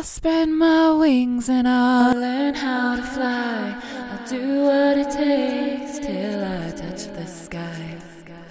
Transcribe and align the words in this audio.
I'll 0.00 0.04
spread 0.04 0.48
my 0.48 0.94
wings 0.94 1.50
and 1.50 1.68
I'll 1.68 2.14
learn 2.14 2.54
how 2.54 2.96
to 2.96 3.02
fly. 3.02 3.78
I'll 4.10 4.26
do 4.26 4.64
what 4.64 4.96
it 4.96 5.10
takes 5.10 5.98
till 5.98 6.42
I 6.42 6.70
touch 6.70 7.04
the 7.14 7.26
sky. 7.26 7.98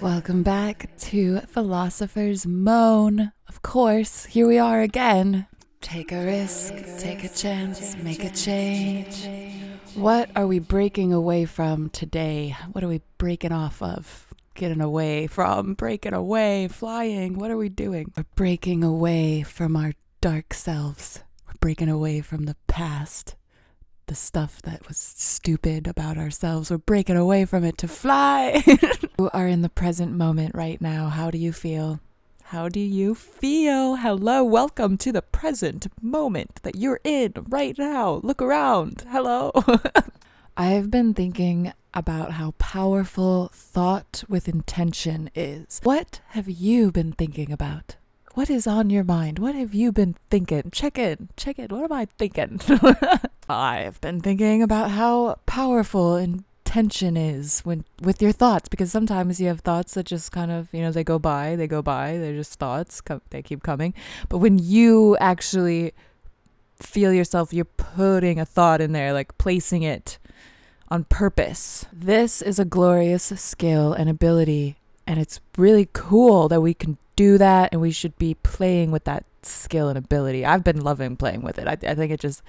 Welcome 0.00 0.44
back 0.44 0.96
to 1.10 1.40
Philosopher's 1.40 2.46
Moan. 2.46 3.32
Of 3.48 3.62
course, 3.62 4.26
here 4.26 4.46
we 4.46 4.58
are 4.58 4.80
again. 4.80 5.48
Take 5.80 6.12
a 6.12 6.24
risk, 6.24 6.72
take 7.00 7.24
a 7.24 7.28
chance, 7.28 7.96
make 7.96 8.22
a 8.22 8.30
change. 8.30 9.28
What 9.96 10.30
are 10.36 10.46
we 10.46 10.60
breaking 10.60 11.12
away 11.12 11.46
from 11.46 11.90
today? 11.90 12.56
What 12.70 12.84
are 12.84 12.88
we 12.88 13.02
breaking 13.18 13.50
off 13.50 13.82
of? 13.82 14.32
Getting 14.54 14.80
away 14.80 15.26
from, 15.26 15.74
breaking 15.74 16.14
away, 16.14 16.68
flying. 16.68 17.36
What 17.36 17.50
are 17.50 17.56
we 17.56 17.68
doing? 17.68 18.12
We're 18.16 18.22
breaking 18.36 18.84
away 18.84 19.42
from 19.42 19.74
our 19.74 19.94
dark 20.20 20.54
selves. 20.54 21.24
Breaking 21.60 21.90
away 21.90 22.22
from 22.22 22.44
the 22.44 22.56
past, 22.68 23.34
the 24.06 24.14
stuff 24.14 24.62
that 24.62 24.88
was 24.88 24.96
stupid 24.96 25.86
about 25.86 26.16
ourselves. 26.16 26.70
We're 26.70 26.78
breaking 26.78 27.18
away 27.18 27.44
from 27.44 27.64
it 27.64 27.76
to 27.78 27.88
fly. 27.88 28.62
you 29.18 29.28
are 29.34 29.46
in 29.46 29.60
the 29.60 29.68
present 29.68 30.12
moment 30.12 30.54
right 30.54 30.80
now. 30.80 31.08
How 31.08 31.30
do 31.30 31.36
you 31.36 31.52
feel? 31.52 32.00
How 32.44 32.70
do 32.70 32.80
you 32.80 33.14
feel? 33.14 33.96
Hello, 33.96 34.42
welcome 34.42 34.96
to 34.98 35.12
the 35.12 35.20
present 35.20 35.86
moment 36.00 36.62
that 36.62 36.76
you're 36.76 37.00
in 37.04 37.34
right 37.50 37.76
now. 37.76 38.20
Look 38.22 38.40
around. 38.40 39.04
Hello. 39.10 39.52
I've 40.56 40.90
been 40.90 41.12
thinking 41.12 41.74
about 41.92 42.32
how 42.32 42.52
powerful 42.52 43.50
thought 43.52 44.24
with 44.30 44.48
intention 44.48 45.30
is. 45.34 45.78
What 45.82 46.22
have 46.28 46.48
you 46.48 46.90
been 46.90 47.12
thinking 47.12 47.52
about? 47.52 47.96
What 48.34 48.48
is 48.48 48.66
on 48.66 48.90
your 48.90 49.02
mind? 49.02 49.40
What 49.40 49.56
have 49.56 49.74
you 49.74 49.90
been 49.90 50.14
thinking? 50.30 50.70
Check 50.70 50.98
in. 50.98 51.30
Check 51.36 51.58
in. 51.58 51.68
What 51.68 51.84
am 51.84 51.92
I 51.92 52.04
thinking? 52.04 52.60
I've 53.48 54.00
been 54.00 54.20
thinking 54.20 54.62
about 54.62 54.92
how 54.92 55.40
powerful 55.46 56.14
intention 56.16 57.16
is 57.16 57.60
when 57.62 57.84
with 58.00 58.22
your 58.22 58.30
thoughts 58.30 58.68
because 58.68 58.92
sometimes 58.92 59.40
you 59.40 59.48
have 59.48 59.60
thoughts 59.60 59.94
that 59.94 60.06
just 60.06 60.30
kind 60.30 60.52
of, 60.52 60.72
you 60.72 60.80
know, 60.80 60.92
they 60.92 61.02
go 61.02 61.18
by, 61.18 61.56
they 61.56 61.66
go 61.66 61.82
by, 61.82 62.18
they're 62.18 62.36
just 62.36 62.56
thoughts, 62.60 63.02
they 63.30 63.42
keep 63.42 63.64
coming. 63.64 63.94
But 64.28 64.38
when 64.38 64.60
you 64.60 65.16
actually 65.18 65.92
feel 66.80 67.12
yourself 67.12 67.52
you're 67.52 67.64
putting 67.64 68.38
a 68.38 68.46
thought 68.46 68.80
in 68.80 68.92
there, 68.92 69.12
like 69.12 69.36
placing 69.38 69.82
it 69.82 70.18
on 70.88 71.02
purpose. 71.04 71.84
This 71.92 72.40
is 72.40 72.60
a 72.60 72.64
glorious 72.64 73.24
skill 73.24 73.92
and 73.92 74.08
ability 74.08 74.76
and 75.04 75.18
it's 75.18 75.40
really 75.58 75.88
cool 75.92 76.48
that 76.48 76.60
we 76.60 76.74
can 76.74 76.96
do 77.20 77.36
that 77.36 77.68
and 77.70 77.82
we 77.82 77.90
should 77.90 78.16
be 78.16 78.32
playing 78.32 78.90
with 78.90 79.04
that 79.04 79.26
skill 79.42 79.90
and 79.90 79.98
ability. 79.98 80.42
I've 80.46 80.64
been 80.64 80.80
loving 80.80 81.16
playing 81.16 81.42
with 81.42 81.58
it. 81.58 81.68
I, 81.68 81.72
I 81.72 81.94
think 81.94 82.10
it 82.12 82.18
just, 82.18 82.42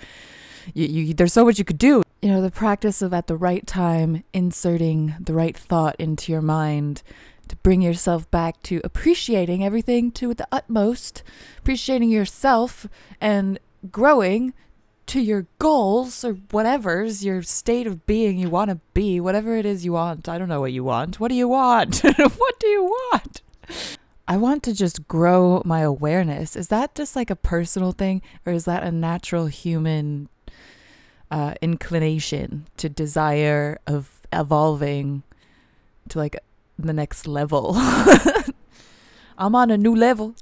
you, 0.73 0.85
you, 0.85 1.13
there's 1.13 1.33
so 1.33 1.43
much 1.43 1.59
you 1.59 1.65
could 1.65 1.77
do. 1.77 2.03
You 2.21 2.29
know, 2.29 2.41
the 2.41 2.51
practice 2.51 3.01
of 3.01 3.13
at 3.13 3.27
the 3.27 3.35
right 3.35 3.67
time 3.67 4.23
inserting 4.31 5.15
the 5.19 5.33
right 5.33 5.57
thought 5.57 5.97
into 5.99 6.31
your 6.31 6.41
mind 6.41 7.03
to 7.49 7.57
bring 7.57 7.81
yourself 7.81 8.31
back 8.31 8.63
to 8.63 8.79
appreciating 8.85 9.61
everything 9.61 10.09
to 10.13 10.33
the 10.33 10.47
utmost, 10.53 11.21
appreciating 11.57 12.09
yourself 12.09 12.87
and 13.19 13.59
growing 13.91 14.53
to 15.07 15.19
your 15.19 15.47
goals 15.59 16.23
or 16.23 16.35
whatever's 16.51 17.25
your 17.25 17.41
state 17.41 17.87
of 17.87 18.05
being 18.05 18.39
you 18.39 18.49
want 18.49 18.69
to 18.69 18.79
be, 18.93 19.19
whatever 19.19 19.57
it 19.57 19.65
is 19.65 19.83
you 19.83 19.91
want. 19.91 20.29
I 20.29 20.37
don't 20.37 20.47
know 20.47 20.61
what 20.61 20.71
you 20.71 20.85
want. 20.85 21.19
What 21.19 21.27
do 21.27 21.35
you 21.35 21.49
want? 21.49 21.99
what 22.15 22.59
do 22.61 22.67
you 22.67 22.83
want? 22.83 23.41
I 24.31 24.37
want 24.37 24.63
to 24.63 24.73
just 24.73 25.09
grow 25.09 25.61
my 25.65 25.81
awareness. 25.81 26.55
Is 26.55 26.69
that 26.69 26.95
just 26.95 27.17
like 27.17 27.29
a 27.29 27.35
personal 27.35 27.91
thing 27.91 28.21
or 28.45 28.53
is 28.53 28.63
that 28.63 28.81
a 28.81 28.89
natural 28.89 29.47
human 29.47 30.29
uh, 31.29 31.55
inclination 31.61 32.65
to 32.77 32.87
desire 32.87 33.77
of 33.85 34.21
evolving 34.31 35.23
to 36.07 36.17
like 36.17 36.37
the 36.79 36.93
next 36.93 37.27
level? 37.27 37.73
I'm 39.37 39.53
on 39.53 39.69
a 39.69 39.77
new 39.77 39.93
level. 39.93 40.35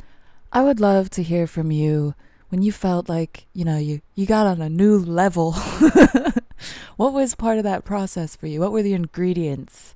I 0.54 0.62
would 0.62 0.80
love 0.80 1.10
to 1.10 1.24
hear 1.24 1.48
from 1.48 1.72
you 1.72 2.14
when 2.50 2.62
you 2.62 2.72
felt 2.72 3.10
like, 3.10 3.48
you 3.54 3.66
know, 3.66 3.80
you, 3.80 4.02
you 4.14 4.28
got 4.28 4.46
on 4.46 4.62
a 4.62 4.70
new 4.70 5.00
level. 5.00 5.54
what 6.96 7.12
was 7.12 7.34
part 7.34 7.58
of 7.58 7.64
that 7.64 7.86
process 7.86 8.36
for 8.36 8.46
you? 8.46 8.60
What 8.60 8.72
were 8.72 8.84
the 8.84 8.94
ingredients? 8.94 9.96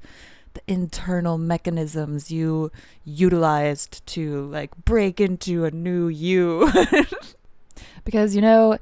Internal 0.68 1.38
mechanisms 1.38 2.32
you 2.32 2.72
utilized 3.04 4.06
to 4.08 4.46
like 4.48 4.76
break 4.86 5.20
into 5.20 5.66
a 5.66 5.72
new 5.72 6.08
you. 6.08 6.72
because, 8.06 8.36
you 8.36 8.42
know, 8.42 8.78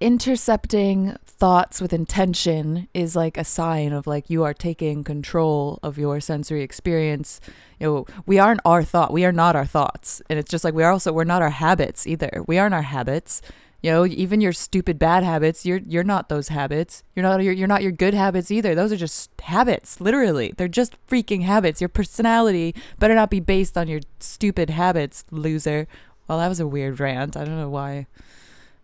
intercepting 0.00 1.16
thoughts 1.26 1.80
with 1.80 1.92
intention 1.92 2.88
is 2.92 3.16
like 3.16 3.36
a 3.36 3.44
sign 3.44 3.92
of 3.92 4.06
like 4.06 4.28
you 4.28 4.44
are 4.44 4.54
taking 4.54 5.04
control 5.04 5.78
of 5.82 5.98
your 5.98 6.20
sensory 6.20 6.62
experience. 6.62 7.40
You 7.78 7.86
know 7.86 8.06
we 8.26 8.38
aren't 8.38 8.60
our 8.64 8.82
thought 8.82 9.12
we 9.12 9.24
are 9.24 9.32
not 9.32 9.56
our 9.56 9.66
thoughts. 9.66 10.20
And 10.28 10.38
it's 10.38 10.50
just 10.50 10.64
like 10.64 10.74
we 10.74 10.82
are 10.82 10.92
also 10.92 11.12
we're 11.12 11.24
not 11.24 11.42
our 11.42 11.50
habits 11.50 12.06
either. 12.06 12.44
We 12.46 12.58
aren't 12.58 12.74
our 12.74 12.82
habits 12.82 13.42
you 13.82 13.90
know, 13.90 14.04
even 14.06 14.40
your 14.40 14.52
stupid 14.52 14.98
bad 14.98 15.22
habits, 15.22 15.64
you're 15.64 15.78
you're 15.78 16.04
not 16.04 16.28
those 16.28 16.48
habits. 16.48 17.02
You're 17.14 17.22
not 17.22 17.42
you're, 17.42 17.52
you're 17.52 17.68
not 17.68 17.82
your 17.82 17.92
good 17.92 18.14
habits 18.14 18.50
either. 18.50 18.74
Those 18.74 18.92
are 18.92 18.96
just 18.96 19.30
habits, 19.40 20.00
literally. 20.00 20.52
They're 20.56 20.68
just 20.68 20.96
freaking 21.06 21.42
habits. 21.42 21.80
Your 21.80 21.88
personality 21.88 22.74
better 22.98 23.14
not 23.14 23.30
be 23.30 23.40
based 23.40 23.78
on 23.78 23.88
your 23.88 24.00
stupid 24.18 24.70
habits, 24.70 25.24
loser. 25.30 25.86
Well, 26.28 26.38
that 26.38 26.48
was 26.48 26.60
a 26.60 26.66
weird 26.66 27.00
rant. 27.00 27.36
I 27.36 27.44
don't 27.44 27.58
know 27.58 27.70
why 27.70 28.06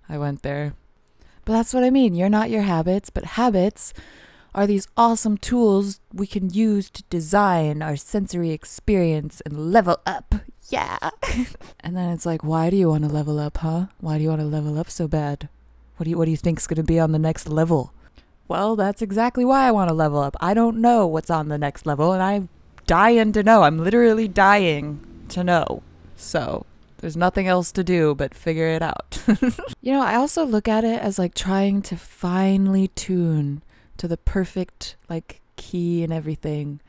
I 0.09 0.19
went 0.19 0.43
there. 0.43 0.75
But 1.45 1.53
that's 1.53 1.75
what 1.75 1.85
I 1.85 1.91
mean. 1.91 2.15
You're 2.15 2.29
not 2.29 2.51
your 2.51 2.63
habits, 2.63 3.11
but 3.11 3.25
habits 3.25 3.93
are 4.55 4.67
these 4.67 4.89
awesome 4.97 5.37
tools 5.37 6.01
we 6.13 6.27
can 6.27 6.49
use 6.51 6.89
to 6.91 7.03
design 7.11 7.83
our 7.83 7.95
sensory 7.95 8.51
experience 8.51 9.43
and 9.45 9.71
level 9.71 10.01
up 10.07 10.35
yeah. 10.69 11.11
and 11.81 11.97
then 11.97 12.11
it's 12.11 12.27
like, 12.27 12.43
why 12.43 12.71
do 12.71 12.77
you 12.77 12.89
want 12.89 13.05
to 13.05 13.11
level 13.11 13.39
up, 13.39 13.59
huh? 13.59 13.87
Why 14.01 14.19
do 14.19 14.25
you 14.25 14.31
want 14.31 14.41
to 14.41 14.47
level 14.47 14.79
up 14.79 14.91
so 14.91 15.09
bad? 15.09 15.49
What 15.97 16.05
do 16.05 16.11
you 16.11 16.19
what 16.19 16.27
do 16.27 16.31
you 16.31 16.37
think's 16.37 16.67
going 16.67 16.77
to 16.77 16.83
be 16.83 17.01
on 17.01 17.13
the 17.13 17.19
next 17.19 17.49
level? 17.49 17.93
Well, 18.49 18.77
that's 18.77 19.03
exactly 19.03 19.45
why 19.45 19.67
I 19.67 19.71
want 19.71 19.89
to 19.89 19.95
level 19.95 20.21
up. 20.21 20.37
I 20.41 20.55
don't 20.55 20.79
know 20.79 21.07
what's 21.07 21.31
on 21.31 21.49
the 21.49 21.59
next 21.59 21.87
level 21.87 22.13
and 22.13 22.23
I'm 22.23 22.49
dying 22.87 23.33
to 23.33 23.43
know. 23.43 23.63
I'm 23.63 23.83
literally 23.83 24.29
dying 24.29 25.01
to 25.31 25.43
know. 25.43 25.83
So, 26.17 26.65
there's 26.99 27.17
nothing 27.17 27.49
else 27.49 27.73
to 27.73 27.83
do 27.83 28.15
but 28.15 28.35
figure 28.35 28.69
it 28.69 28.83
out. 28.83 29.23
you 29.81 29.93
know, 29.93 30.03
I 30.03 30.15
also 30.15 30.45
look 30.45 30.69
at 30.69 30.85
it 30.85 31.01
as 31.01 31.19
like 31.19 31.35
trying 31.35 31.83
to 31.83 31.97
finely 31.97 32.89
tune 32.89 33.63
to 33.97 34.07
the 34.07 34.17
perfect 34.17 34.97
like 35.09 35.41
key 35.57 36.05
and 36.05 36.13
everything. 36.13 36.81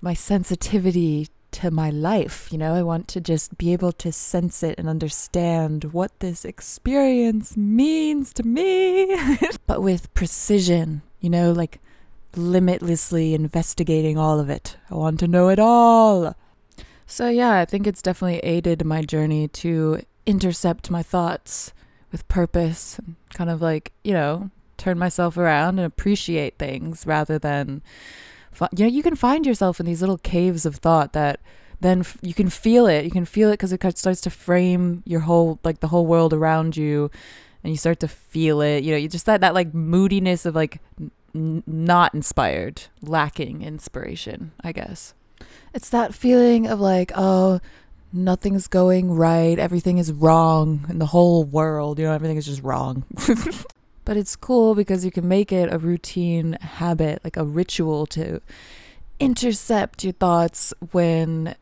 My 0.00 0.14
sensitivity 0.14 1.28
to 1.58 1.70
my 1.72 1.90
life. 1.90 2.48
You 2.52 2.58
know, 2.58 2.74
I 2.74 2.82
want 2.82 3.08
to 3.08 3.20
just 3.20 3.58
be 3.58 3.72
able 3.72 3.92
to 3.92 4.12
sense 4.12 4.62
it 4.62 4.78
and 4.78 4.88
understand 4.88 5.92
what 5.92 6.18
this 6.20 6.44
experience 6.44 7.56
means 7.56 8.32
to 8.34 8.44
me, 8.44 9.16
but 9.66 9.82
with 9.82 10.12
precision, 10.14 11.02
you 11.20 11.28
know, 11.28 11.50
like 11.50 11.80
limitlessly 12.36 13.34
investigating 13.34 14.16
all 14.16 14.38
of 14.38 14.48
it. 14.48 14.76
I 14.88 14.94
want 14.94 15.18
to 15.20 15.28
know 15.28 15.48
it 15.48 15.58
all. 15.58 16.36
So, 17.06 17.28
yeah, 17.28 17.58
I 17.58 17.64
think 17.64 17.86
it's 17.86 18.02
definitely 18.02 18.38
aided 18.40 18.84
my 18.84 19.02
journey 19.02 19.48
to 19.48 20.02
intercept 20.26 20.90
my 20.90 21.02
thoughts 21.02 21.72
with 22.12 22.28
purpose 22.28 22.98
and 22.98 23.16
kind 23.34 23.50
of 23.50 23.60
like, 23.60 23.92
you 24.04 24.12
know, 24.12 24.50
turn 24.76 24.96
myself 24.98 25.36
around 25.36 25.78
and 25.78 25.86
appreciate 25.86 26.56
things 26.58 27.04
rather 27.04 27.38
than 27.38 27.82
you 28.76 28.84
know 28.84 28.90
you 28.90 29.02
can 29.02 29.16
find 29.16 29.46
yourself 29.46 29.80
in 29.80 29.86
these 29.86 30.00
little 30.00 30.18
caves 30.18 30.66
of 30.66 30.76
thought 30.76 31.12
that 31.12 31.40
then 31.80 32.00
f- 32.00 32.18
you 32.22 32.34
can 32.34 32.50
feel 32.50 32.86
it. 32.86 33.04
You 33.04 33.10
can 33.10 33.24
feel 33.24 33.50
it 33.50 33.52
because 33.52 33.72
it 33.72 33.98
starts 33.98 34.20
to 34.22 34.30
frame 34.30 35.02
your 35.06 35.20
whole 35.20 35.60
like 35.62 35.80
the 35.80 35.88
whole 35.88 36.06
world 36.06 36.32
around 36.32 36.76
you 36.76 37.10
and 37.62 37.72
you 37.72 37.76
start 37.76 38.00
to 38.00 38.08
feel 38.08 38.60
it. 38.60 38.82
You 38.84 38.92
know 38.92 38.96
you 38.98 39.08
just 39.08 39.26
that 39.26 39.40
that 39.42 39.54
like 39.54 39.72
moodiness 39.74 40.44
of 40.44 40.54
like 40.54 40.80
n- 41.34 41.62
not 41.66 42.14
inspired 42.14 42.82
lacking 43.02 43.62
inspiration 43.62 44.52
i 44.62 44.72
guess. 44.72 45.14
It's 45.72 45.90
that 45.90 46.14
feeling 46.14 46.66
of 46.66 46.80
like 46.80 47.12
oh 47.14 47.60
nothing's 48.12 48.66
going 48.66 49.12
right 49.12 49.58
everything 49.58 49.98
is 49.98 50.10
wrong 50.10 50.86
in 50.88 50.98
the 50.98 51.06
whole 51.06 51.44
world. 51.44 51.98
You 51.98 52.06
know 52.06 52.12
everything 52.12 52.38
is 52.38 52.46
just 52.46 52.62
wrong 52.62 53.04
But 54.08 54.16
it's 54.16 54.36
cool 54.36 54.74
because 54.74 55.04
you 55.04 55.10
can 55.10 55.28
make 55.28 55.52
it 55.52 55.70
a 55.70 55.76
routine 55.76 56.54
habit, 56.62 57.20
like 57.24 57.36
a 57.36 57.44
ritual 57.44 58.06
to 58.06 58.40
intercept 59.20 60.02
your 60.02 60.14
thoughts 60.14 60.72
when 60.92 61.54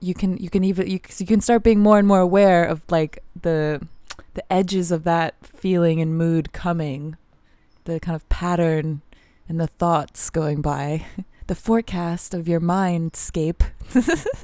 you 0.00 0.12
can 0.12 0.36
you 0.36 0.50
can 0.50 0.62
even 0.62 0.90
you, 0.90 1.00
you 1.16 1.26
can 1.26 1.40
start 1.40 1.62
being 1.62 1.80
more 1.80 1.98
and 1.98 2.06
more 2.06 2.20
aware 2.20 2.66
of 2.66 2.82
like 2.90 3.22
the 3.40 3.80
the 4.34 4.52
edges 4.52 4.92
of 4.92 5.04
that 5.04 5.36
feeling 5.42 5.98
and 6.02 6.18
mood 6.18 6.52
coming 6.52 7.16
the 7.84 7.98
kind 7.98 8.14
of 8.14 8.28
pattern 8.28 9.00
and 9.48 9.58
the 9.58 9.66
thoughts 9.66 10.28
going 10.28 10.60
by 10.60 11.06
the 11.46 11.54
forecast 11.54 12.34
of 12.34 12.46
your 12.46 12.60
mindscape. 12.60 13.62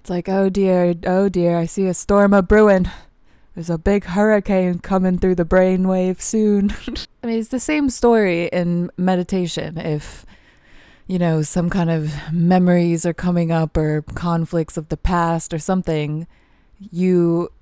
It's 0.00 0.10
like 0.10 0.28
oh 0.28 0.48
dear 0.48 0.94
oh 1.06 1.28
dear 1.28 1.58
i 1.58 1.66
see 1.66 1.86
a 1.86 1.92
storm 1.92 2.32
a 2.32 2.40
brewing 2.40 2.90
there's 3.60 3.68
a 3.68 3.76
big 3.76 4.04
hurricane 4.04 4.78
coming 4.78 5.18
through 5.18 5.34
the 5.34 5.44
brainwave 5.44 6.18
soon. 6.22 6.70
I 7.22 7.26
mean, 7.26 7.38
it's 7.38 7.50
the 7.50 7.60
same 7.60 7.90
story 7.90 8.46
in 8.46 8.90
meditation. 8.96 9.76
If, 9.76 10.24
you 11.06 11.18
know, 11.18 11.42
some 11.42 11.68
kind 11.68 11.90
of 11.90 12.10
memories 12.32 13.04
are 13.04 13.12
coming 13.12 13.52
up 13.52 13.76
or 13.76 14.00
conflicts 14.14 14.78
of 14.78 14.88
the 14.88 14.96
past 14.96 15.52
or 15.52 15.58
something, 15.58 16.26
you 16.90 17.52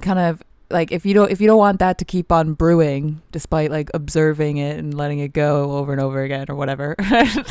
kind 0.00 0.18
of 0.18 0.42
like 0.70 0.90
if 0.90 1.04
you 1.04 1.12
don't 1.12 1.30
if 1.30 1.38
you 1.38 1.46
don't 1.46 1.58
want 1.58 1.80
that 1.80 1.98
to 1.98 2.06
keep 2.06 2.32
on 2.32 2.54
brewing 2.54 3.20
despite 3.30 3.70
like 3.70 3.90
observing 3.92 4.56
it 4.56 4.78
and 4.78 4.94
letting 4.94 5.18
it 5.18 5.34
go 5.34 5.72
over 5.72 5.92
and 5.92 6.00
over 6.00 6.22
again 6.22 6.46
or 6.48 6.54
whatever 6.54 6.96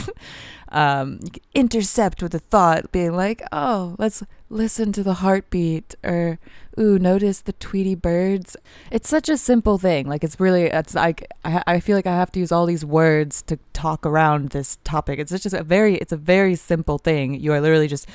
um, 0.69 1.19
intercept 1.53 2.23
with 2.23 2.33
a 2.33 2.39
thought 2.39 2.91
being 2.91 3.15
like 3.15 3.43
oh 3.51 3.95
let's 3.99 4.23
listen 4.51 4.91
to 4.91 5.01
the 5.01 5.15
heartbeat 5.15 5.95
or 6.03 6.37
ooh 6.77 6.99
notice 6.99 7.41
the 7.41 7.53
tweety 7.53 7.95
birds. 7.95 8.57
It's 8.91 9.09
such 9.09 9.29
a 9.29 9.37
simple 9.37 9.77
thing. 9.77 10.07
Like 10.07 10.23
it's 10.23 10.39
really 10.39 10.63
it's 10.63 10.93
like 10.93 11.27
I, 11.43 11.63
I 11.65 11.79
feel 11.79 11.95
like 11.95 12.05
i 12.05 12.15
have 12.15 12.31
to 12.33 12.39
use 12.39 12.51
all 12.51 12.65
these 12.65 12.85
words 12.85 13.41
to 13.43 13.57
talk 13.73 14.05
around 14.05 14.49
this 14.49 14.77
topic. 14.83 15.19
It's 15.19 15.31
just 15.31 15.55
a 15.55 15.63
very 15.63 15.95
it's 15.95 16.11
a 16.11 16.17
very 16.17 16.55
simple 16.55 16.97
thing. 16.97 17.33
You 17.39 17.53
are 17.53 17.61
literally 17.61 17.87
just 17.87 18.07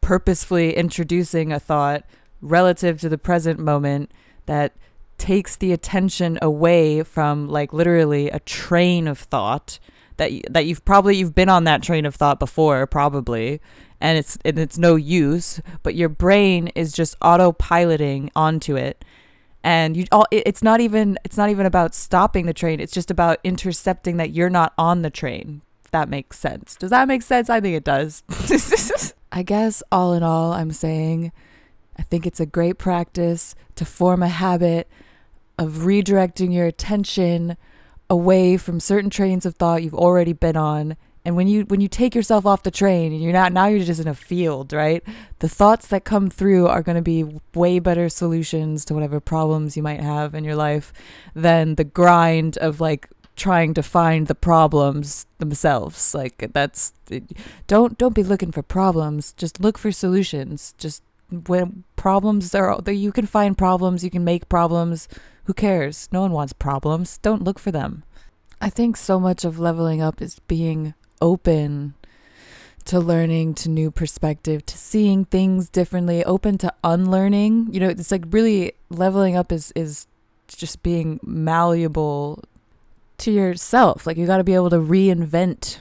purposefully 0.00 0.74
introducing 0.74 1.52
a 1.52 1.60
thought 1.60 2.04
relative 2.40 3.00
to 3.00 3.08
the 3.08 3.18
present 3.18 3.58
moment 3.58 4.10
that 4.46 4.72
takes 5.18 5.56
the 5.56 5.72
attention 5.72 6.38
away 6.42 7.02
from 7.02 7.48
like 7.48 7.72
literally 7.72 8.30
a 8.30 8.40
train 8.40 9.06
of 9.06 9.18
thought 9.18 9.78
that 10.16 10.30
that 10.50 10.66
you've 10.66 10.84
probably 10.84 11.16
you've 11.16 11.34
been 11.34 11.48
on 11.48 11.64
that 11.64 11.82
train 11.82 12.06
of 12.06 12.14
thought 12.14 12.38
before 12.38 12.86
probably 12.86 13.60
and 14.00 14.18
it's 14.18 14.38
and 14.44 14.58
it's 14.58 14.78
no 14.78 14.96
use 14.96 15.60
but 15.82 15.94
your 15.94 16.08
brain 16.08 16.68
is 16.68 16.92
just 16.92 17.18
autopiloting 17.20 18.30
onto 18.36 18.76
it. 18.76 19.04
And 19.64 19.96
you 19.96 20.06
all 20.12 20.26
it's 20.30 20.62
not 20.62 20.80
even 20.80 21.18
it's 21.24 21.36
not 21.36 21.50
even 21.50 21.66
about 21.66 21.94
stopping 21.94 22.46
the 22.46 22.54
train. 22.54 22.80
It's 22.80 22.92
just 22.92 23.10
about 23.10 23.38
intercepting 23.42 24.16
that 24.18 24.30
you're 24.30 24.50
not 24.50 24.72
on 24.78 25.02
the 25.02 25.10
train. 25.10 25.62
If 25.84 25.90
that 25.92 26.08
makes 26.08 26.38
sense. 26.38 26.76
Does 26.76 26.90
that 26.90 27.08
make 27.08 27.22
sense? 27.22 27.48
I 27.48 27.60
think 27.60 27.76
it 27.76 27.84
does. 27.84 28.22
I 29.32 29.42
guess 29.42 29.82
all 29.92 30.14
in 30.14 30.22
all 30.22 30.52
i'm 30.52 30.70
saying 30.70 31.32
I 31.98 32.02
think 32.02 32.26
it's 32.26 32.40
a 32.40 32.46
great 32.46 32.78
practice 32.78 33.54
to 33.76 33.84
form 33.84 34.22
a 34.22 34.28
habit 34.28 34.88
of 35.58 35.72
redirecting 35.78 36.52
your 36.52 36.66
attention 36.66 37.56
away 38.08 38.56
from 38.56 38.80
certain 38.80 39.10
trains 39.10 39.46
of 39.46 39.54
thought 39.54 39.82
you've 39.82 39.94
already 39.94 40.32
been 40.32 40.56
on. 40.56 40.96
And 41.26 41.34
when 41.34 41.48
you 41.48 41.64
when 41.64 41.80
you 41.80 41.88
take 41.88 42.14
yourself 42.14 42.46
off 42.46 42.62
the 42.62 42.70
train 42.70 43.12
and 43.12 43.20
you're 43.20 43.32
not 43.32 43.52
now 43.52 43.66
you're 43.66 43.84
just 43.84 44.00
in 44.00 44.06
a 44.06 44.14
field, 44.14 44.72
right? 44.72 45.02
The 45.40 45.48
thoughts 45.48 45.88
that 45.88 46.04
come 46.04 46.30
through 46.30 46.68
are 46.68 46.82
going 46.82 46.94
to 46.94 47.02
be 47.02 47.24
way 47.52 47.80
better 47.80 48.08
solutions 48.08 48.84
to 48.84 48.94
whatever 48.94 49.18
problems 49.18 49.76
you 49.76 49.82
might 49.82 50.00
have 50.00 50.36
in 50.36 50.44
your 50.44 50.54
life 50.54 50.92
than 51.34 51.74
the 51.74 51.82
grind 51.82 52.58
of 52.58 52.80
like 52.80 53.08
trying 53.34 53.74
to 53.74 53.82
find 53.82 54.28
the 54.28 54.36
problems 54.36 55.26
themselves. 55.38 56.14
Like 56.14 56.52
that's 56.52 56.92
don't 57.66 57.98
don't 57.98 58.14
be 58.14 58.22
looking 58.22 58.52
for 58.52 58.62
problems. 58.62 59.32
Just 59.32 59.60
look 59.60 59.78
for 59.78 59.90
solutions. 59.90 60.76
Just 60.78 61.02
when 61.48 61.82
problems 61.96 62.54
are 62.54 62.80
you 62.86 63.10
can 63.10 63.26
find 63.26 63.58
problems 63.58 64.04
you 64.04 64.10
can 64.10 64.22
make 64.22 64.48
problems. 64.48 65.08
Who 65.46 65.54
cares? 65.54 66.08
No 66.12 66.20
one 66.20 66.30
wants 66.30 66.52
problems. 66.52 67.18
Don't 67.18 67.42
look 67.42 67.58
for 67.58 67.72
them. 67.72 68.04
I 68.60 68.70
think 68.70 68.96
so 68.96 69.18
much 69.18 69.44
of 69.44 69.58
leveling 69.58 70.00
up 70.00 70.22
is 70.22 70.38
being 70.46 70.94
open 71.20 71.94
to 72.86 73.00
learning 73.00 73.54
to 73.54 73.68
new 73.68 73.90
perspective 73.90 74.64
to 74.64 74.78
seeing 74.78 75.24
things 75.24 75.68
differently 75.68 76.24
open 76.24 76.56
to 76.58 76.72
unlearning. 76.84 77.68
You 77.72 77.80
know 77.80 77.88
it's 77.88 78.10
like 78.10 78.24
really 78.30 78.72
leveling 78.90 79.36
up 79.36 79.52
is 79.52 79.72
is 79.74 80.06
just 80.48 80.82
being 80.82 81.18
malleable 81.22 82.44
to 83.18 83.32
yourself. 83.32 84.06
Like 84.06 84.16
you 84.16 84.26
got 84.26 84.38
to 84.38 84.44
be 84.44 84.54
able 84.54 84.70
to 84.70 84.78
reinvent 84.78 85.78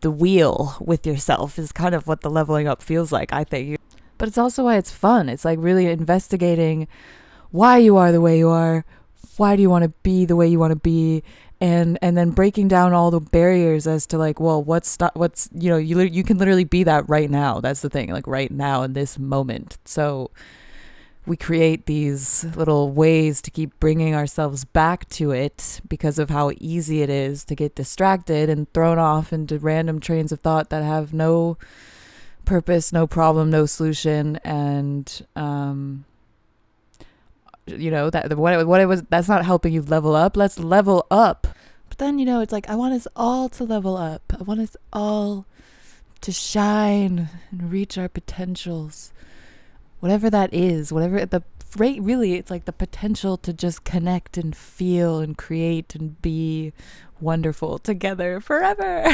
the 0.00 0.10
wheel 0.10 0.76
with 0.80 1.06
yourself 1.06 1.58
is 1.58 1.72
kind 1.72 1.94
of 1.94 2.06
what 2.06 2.20
the 2.20 2.30
leveling 2.30 2.68
up 2.68 2.82
feels 2.82 3.10
like 3.10 3.32
i 3.32 3.42
think. 3.42 3.80
But 4.18 4.28
it's 4.28 4.38
also 4.38 4.64
why 4.64 4.76
it's 4.76 4.90
fun. 4.90 5.28
It's 5.28 5.44
like 5.44 5.58
really 5.60 5.86
investigating 5.86 6.88
why 7.50 7.78
you 7.78 7.96
are 7.96 8.12
the 8.12 8.20
way 8.20 8.38
you 8.38 8.48
are, 8.48 8.84
why 9.38 9.56
do 9.56 9.62
you 9.62 9.70
want 9.70 9.84
to 9.84 9.92
be 10.02 10.24
the 10.24 10.36
way 10.36 10.46
you 10.48 10.58
want 10.58 10.72
to 10.72 10.76
be, 10.76 11.22
and 11.60 11.98
and 12.02 12.16
then 12.16 12.30
breaking 12.30 12.68
down 12.68 12.92
all 12.92 13.10
the 13.10 13.20
barriers 13.20 13.86
as 13.86 14.06
to 14.08 14.18
like, 14.18 14.40
well, 14.40 14.62
what's 14.62 14.96
what's 15.14 15.48
you 15.54 15.70
know 15.70 15.76
you 15.76 16.00
you 16.00 16.22
can 16.24 16.38
literally 16.38 16.64
be 16.64 16.84
that 16.84 17.08
right 17.08 17.30
now. 17.30 17.60
That's 17.60 17.80
the 17.80 17.90
thing, 17.90 18.10
like 18.10 18.26
right 18.26 18.50
now 18.50 18.82
in 18.82 18.92
this 18.92 19.18
moment. 19.18 19.78
So 19.84 20.30
we 21.26 21.36
create 21.36 21.86
these 21.86 22.44
little 22.56 22.92
ways 22.92 23.42
to 23.42 23.50
keep 23.50 23.78
bringing 23.80 24.14
ourselves 24.14 24.64
back 24.64 25.08
to 25.08 25.32
it 25.32 25.80
because 25.88 26.20
of 26.20 26.30
how 26.30 26.52
easy 26.60 27.02
it 27.02 27.10
is 27.10 27.44
to 27.44 27.56
get 27.56 27.74
distracted 27.74 28.48
and 28.48 28.72
thrown 28.72 28.98
off 28.98 29.32
into 29.32 29.58
random 29.58 29.98
trains 29.98 30.30
of 30.30 30.40
thought 30.40 30.70
that 30.70 30.84
have 30.84 31.12
no 31.12 31.58
purpose, 32.44 32.92
no 32.92 33.08
problem, 33.08 33.50
no 33.50 33.66
solution, 33.66 34.36
and 34.44 35.26
um, 35.34 36.04
you 37.66 37.90
know 37.90 38.10
that 38.10 38.36
what 38.36 38.66
what 38.66 38.80
it 38.80 38.86
was 38.86 39.02
that's 39.10 39.28
not 39.28 39.44
helping 39.44 39.72
you 39.72 39.82
level 39.82 40.14
up. 40.14 40.36
Let's 40.36 40.58
level 40.58 41.06
up. 41.10 41.46
But 41.88 41.98
then 41.98 42.18
you 42.18 42.24
know 42.24 42.40
it's 42.40 42.52
like 42.52 42.68
I 42.68 42.74
want 42.74 42.94
us 42.94 43.08
all 43.16 43.48
to 43.50 43.64
level 43.64 43.96
up. 43.96 44.32
I 44.38 44.42
want 44.42 44.60
us 44.60 44.76
all 44.92 45.46
to 46.20 46.32
shine 46.32 47.28
and 47.50 47.70
reach 47.70 47.98
our 47.98 48.08
potentials, 48.08 49.12
whatever 50.00 50.30
that 50.30 50.52
is. 50.52 50.92
Whatever 50.92 51.26
the 51.26 51.42
rate 51.76 52.02
really, 52.02 52.34
it's 52.34 52.50
like 52.50 52.64
the 52.64 52.72
potential 52.72 53.36
to 53.38 53.52
just 53.52 53.84
connect 53.84 54.36
and 54.36 54.56
feel 54.56 55.20
and 55.20 55.36
create 55.36 55.94
and 55.94 56.20
be 56.22 56.72
wonderful 57.20 57.78
together 57.78 58.40
forever. 58.40 59.06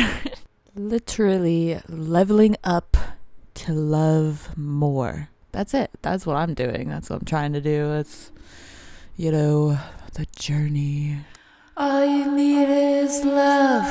Literally 0.75 1.81
leveling 1.89 2.57
up 2.65 2.97
to 3.55 3.73
love 3.73 4.57
more. 4.57 5.29
That's 5.53 5.75
it. 5.75 5.91
That's 6.01 6.25
what 6.25 6.37
I'm 6.37 6.55
doing. 6.55 6.89
That's 6.89 7.11
what 7.11 7.21
I'm 7.21 7.27
trying 7.27 7.53
to 7.53 7.61
do. 7.61 7.93
It's, 7.93 8.33
you 9.17 9.31
know, 9.31 9.79
the 10.15 10.27
journey. 10.37 11.19
All 11.77 12.05
you 12.05 12.31
need 12.31 12.69
is 12.69 13.25
love. 13.25 13.87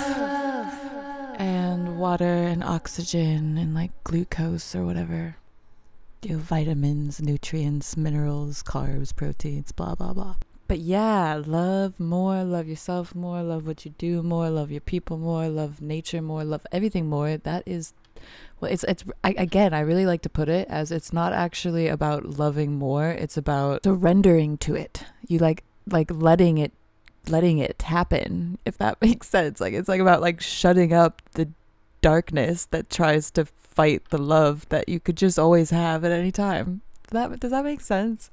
And 1.37 1.97
water 1.97 2.25
and 2.25 2.63
oxygen 2.63 3.57
and 3.57 3.73
like 3.73 3.91
glucose 4.03 4.75
or 4.75 4.85
whatever. 4.85 5.37
You 6.21 6.33
know, 6.33 6.37
vitamins, 6.37 7.21
nutrients, 7.21 7.97
minerals, 7.97 8.63
carbs, 8.63 9.15
proteins, 9.15 9.71
blah, 9.71 9.95
blah, 9.95 10.13
blah. 10.13 10.35
But 10.67 10.79
yeah, 10.79 11.41
love 11.45 11.99
more, 11.99 12.43
love 12.43 12.67
yourself 12.67 13.13
more, 13.13 13.43
love 13.43 13.67
what 13.67 13.83
you 13.83 13.91
do 13.97 14.23
more, 14.23 14.49
love 14.49 14.71
your 14.71 14.81
people 14.81 15.17
more, 15.17 15.49
love 15.49 15.81
nature 15.81 16.21
more, 16.21 16.43
love 16.43 16.65
everything 16.71 17.09
more. 17.09 17.37
That 17.37 17.63
is 17.65 17.93
well 18.59 18.71
it's 18.71 18.83
it's 18.85 19.03
I, 19.23 19.31
again 19.37 19.73
i 19.73 19.79
really 19.79 20.05
like 20.05 20.21
to 20.23 20.29
put 20.29 20.49
it 20.49 20.67
as 20.69 20.91
it's 20.91 21.11
not 21.11 21.33
actually 21.33 21.87
about 21.87 22.37
loving 22.37 22.77
more 22.77 23.09
it's 23.09 23.37
about 23.37 23.83
surrendering 23.83 24.57
to 24.59 24.75
it. 24.75 25.05
You 25.27 25.39
like 25.39 25.63
like 25.89 26.11
letting 26.11 26.57
it 26.57 26.71
letting 27.27 27.59
it 27.59 27.81
happen 27.83 28.57
if 28.65 28.77
that 28.77 29.01
makes 29.01 29.29
sense. 29.29 29.61
Like 29.61 29.73
it's 29.73 29.89
like 29.89 30.01
about 30.01 30.21
like 30.21 30.41
shutting 30.41 30.93
up 30.93 31.21
the 31.33 31.49
darkness 32.01 32.65
that 32.65 32.89
tries 32.89 33.29
to 33.31 33.45
fight 33.45 34.09
the 34.09 34.17
love 34.17 34.67
that 34.69 34.89
you 34.89 34.99
could 34.99 35.17
just 35.17 35.37
always 35.37 35.69
have 35.69 36.03
at 36.03 36.11
any 36.11 36.31
time. 36.31 36.81
Does 37.09 37.13
that 37.13 37.39
does 37.39 37.51
that 37.51 37.63
make 37.63 37.81
sense? 37.81 38.29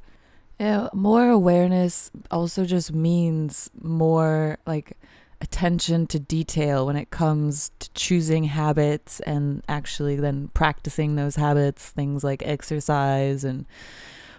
Yeah 0.59 0.89
more 0.93 1.29
awareness 1.29 2.11
also 2.31 2.65
just 2.65 2.93
means 2.93 3.71
more 3.81 4.59
like 4.67 4.97
attention 5.41 6.07
to 6.07 6.19
detail 6.19 6.87
when 6.87 6.97
it 6.97 7.11
comes 7.11 7.71
to 7.79 7.91
choosing 7.93 8.45
habits 8.45 9.21
and 9.21 9.63
actually 9.69 10.17
then 10.17 10.49
practicing 10.49 11.15
those 11.15 11.37
habits 11.37 11.91
things 11.91 12.25
like 12.25 12.43
exercise 12.45 13.45
and 13.45 13.65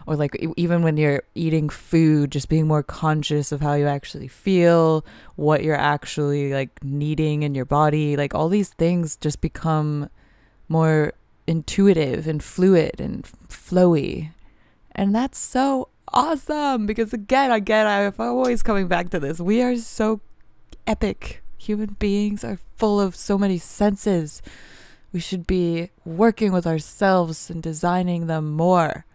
or 0.05 0.15
like 0.15 0.35
even 0.57 0.81
when 0.81 0.97
you're 0.97 1.23
eating 1.35 1.69
food 1.69 2.31
just 2.31 2.49
being 2.49 2.67
more 2.67 2.83
conscious 2.83 3.51
of 3.53 3.61
how 3.61 3.73
you 3.75 3.87
actually 3.87 4.27
feel 4.27 5.05
what 5.35 5.63
you're 5.63 5.75
actually 5.75 6.51
like 6.51 6.83
needing 6.83 7.43
in 7.43 7.55
your 7.55 7.65
body 7.65 8.17
like 8.17 8.35
all 8.35 8.49
these 8.49 8.69
things 8.69 9.15
just 9.15 9.39
become 9.39 10.09
more 10.67 11.13
intuitive 11.49 12.27
and 12.27 12.43
fluid 12.43 13.01
and 13.01 13.23
flowy. 13.47 14.29
And 14.93 15.15
that's 15.15 15.39
so 15.39 15.89
awesome 16.11 16.85
because 16.85 17.13
again 17.13 17.51
again 17.51 17.85
I'm 17.85 18.13
always 18.19 18.61
coming 18.61 18.87
back 18.87 19.09
to 19.09 19.19
this. 19.19 19.39
We 19.39 19.61
are 19.63 19.75
so 19.75 20.21
epic. 20.89 21.43
Human 21.59 21.95
beings 21.99 22.43
are 22.43 22.59
full 22.75 22.99
of 22.99 23.15
so 23.15 23.37
many 23.37 23.59
senses. 23.59 24.41
We 25.13 25.19
should 25.19 25.45
be 25.45 25.91
working 26.03 26.51
with 26.51 26.65
ourselves 26.65 27.49
and 27.49 27.61
designing 27.61 28.25
them 28.25 28.51
more. 28.51 29.05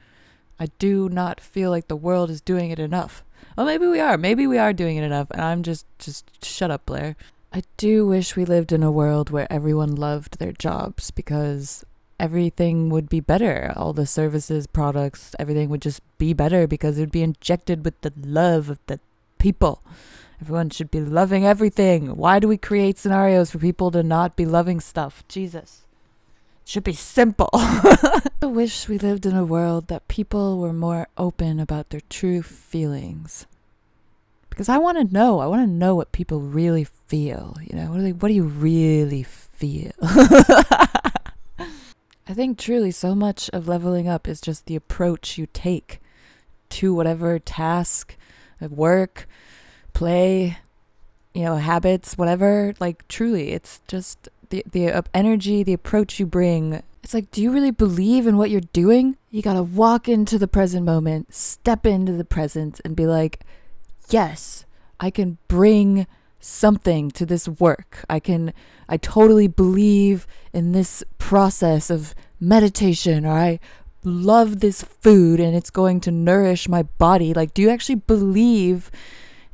I 0.59 0.67
do 0.79 1.09
not 1.09 1.41
feel 1.41 1.71
like 1.71 1.89
the 1.89 1.97
world 1.97 2.31
is 2.31 2.41
doing 2.41 2.71
it 2.71 2.79
enough. 2.79 3.25
Well, 3.57 3.67
maybe 3.67 3.87
we 3.87 3.99
are. 3.99 4.17
Maybe 4.17 4.47
we 4.47 4.57
are 4.57 4.73
doing 4.73 4.97
it 4.97 5.05
enough, 5.05 5.31
and 5.31 5.43
I'm 5.43 5.63
just 5.63 5.87
just 5.99 6.45
shut 6.45 6.71
up, 6.71 6.87
Blair. 6.87 7.17
I 7.53 7.63
do 7.77 8.07
wish 8.07 8.37
we 8.37 8.45
lived 8.45 8.73
in 8.73 8.83
a 8.83 8.91
world 8.91 9.31
where 9.31 9.53
everyone 9.53 9.95
loved 9.95 10.39
their 10.39 10.53
jobs 10.53 11.11
because 11.11 11.85
everything 12.19 12.89
would 12.91 13.09
be 13.09 13.21
better. 13.21 13.73
All 13.77 13.93
the 13.93 14.07
services, 14.07 14.67
products, 14.67 15.35
everything 15.39 15.69
would 15.69 15.83
just 15.83 16.01
be 16.19 16.33
better 16.33 16.67
because 16.67 16.99
it 16.99 17.01
would 17.03 17.13
be 17.13 17.23
injected 17.23 17.85
with 17.85 18.01
the 18.01 18.13
love 18.17 18.71
of 18.71 18.79
the 18.87 19.01
people. 19.45 19.83
Everyone 20.41 20.71
should 20.71 20.91
be 20.91 21.03
loving 21.03 21.45
everything. 21.45 22.17
Why 22.17 22.39
do 22.39 22.49
we 22.49 22.57
create 22.57 22.99
scenarios 22.99 23.51
for 23.51 23.59
people 23.59 23.91
to 23.91 24.03
not 24.03 24.37
be 24.37 24.47
loving 24.47 24.81
stuff? 24.81 25.23
Jesus. 25.29 25.85
It 26.63 26.69
should 26.71 26.83
be 26.83 26.95
simple. 26.95 27.51
I 27.53 28.23
wish 28.41 28.89
we 28.89 28.97
lived 28.97 29.27
in 29.27 29.37
a 29.37 29.45
world 29.45 29.89
that 29.89 30.09
people 30.09 30.59
were 30.59 30.73
more 30.73 31.09
open 31.19 31.61
about 31.61 31.91
their 31.91 32.01
true 32.09 32.41
feelings. 32.41 33.45
Because 34.49 34.71
I 34.71 34.79
want 34.79 34.97
to 34.97 35.13
know. 35.13 35.41
I 35.41 35.47
want 35.47 35.61
to 35.61 35.71
know 35.71 35.95
what 35.95 36.13
people 36.13 36.41
really 36.41 36.85
feel. 36.85 37.59
You 37.61 37.77
know, 37.77 37.91
what 37.91 38.01
they, 38.01 38.13
what 38.13 38.29
do 38.29 38.35
you 38.35 38.45
really 38.45 39.25
feel? 39.25 39.93
I 40.01 41.13
think 42.33 42.57
truly 42.57 42.93
so 42.93 43.15
much 43.15 43.51
of 43.53 43.69
leveling 43.69 44.09
up 44.09 44.27
is 44.27 44.41
just 44.41 44.65
the 44.65 44.77
approach 44.77 45.37
you 45.37 45.49
take 45.53 46.01
to 46.71 46.95
whatever 46.95 47.39
task, 47.39 48.17
work, 48.73 49.27
play, 49.93 50.59
you 51.35 51.43
know, 51.43 51.57
habits, 51.57 52.17
whatever. 52.17 52.75
Like 52.81 53.07
truly, 53.09 53.53
it's 53.53 53.81
just 53.89 54.29
the 54.51 54.65
the 54.71 54.91
uh, 54.91 55.03
energy, 55.13 55.63
the 55.63 55.73
approach 55.73 56.19
you 56.19 56.27
bring. 56.27 56.83
It's 57.03 57.13
like, 57.13 57.31
do 57.31 57.43
you 57.43 57.51
really 57.51 57.71
believe 57.71 58.27
in 58.27 58.39
what 58.39 58.49
you're 58.51 58.63
doing? 58.73 59.19
You 59.31 59.43
got 59.43 59.55
to 59.55 59.63
walk 59.63 60.09
into 60.09 60.39
the 60.39 60.49
present 60.49 60.87
moment, 60.87 61.35
step 61.35 61.85
into 61.85 62.13
the 62.13 62.25
present 62.25 62.81
and 62.85 62.97
be 62.97 63.07
like, 63.07 63.41
"Yes, 64.09 64.65
I 64.99 65.11
can 65.11 65.39
bring 65.49 66.07
something 66.41 67.11
to 67.11 67.25
this 67.25 67.49
work. 67.49 68.05
I 68.09 68.21
can 68.21 68.53
I 68.89 68.99
totally 68.99 69.49
believe 69.49 70.27
in 70.53 70.73
this 70.73 71.03
process 71.19 71.91
of 71.91 72.15
meditation 72.39 73.25
or 73.25 73.33
I 73.33 73.61
love 74.05 74.61
this 74.61 74.83
food 74.83 75.41
and 75.41 75.55
it's 75.57 75.71
going 75.71 76.01
to 76.01 76.11
nourish 76.11 76.69
my 76.69 76.83
body. 76.83 77.35
Like 77.35 77.55
do 77.55 77.63
you 77.63 77.71
actually 77.71 77.97
believe 77.97 78.91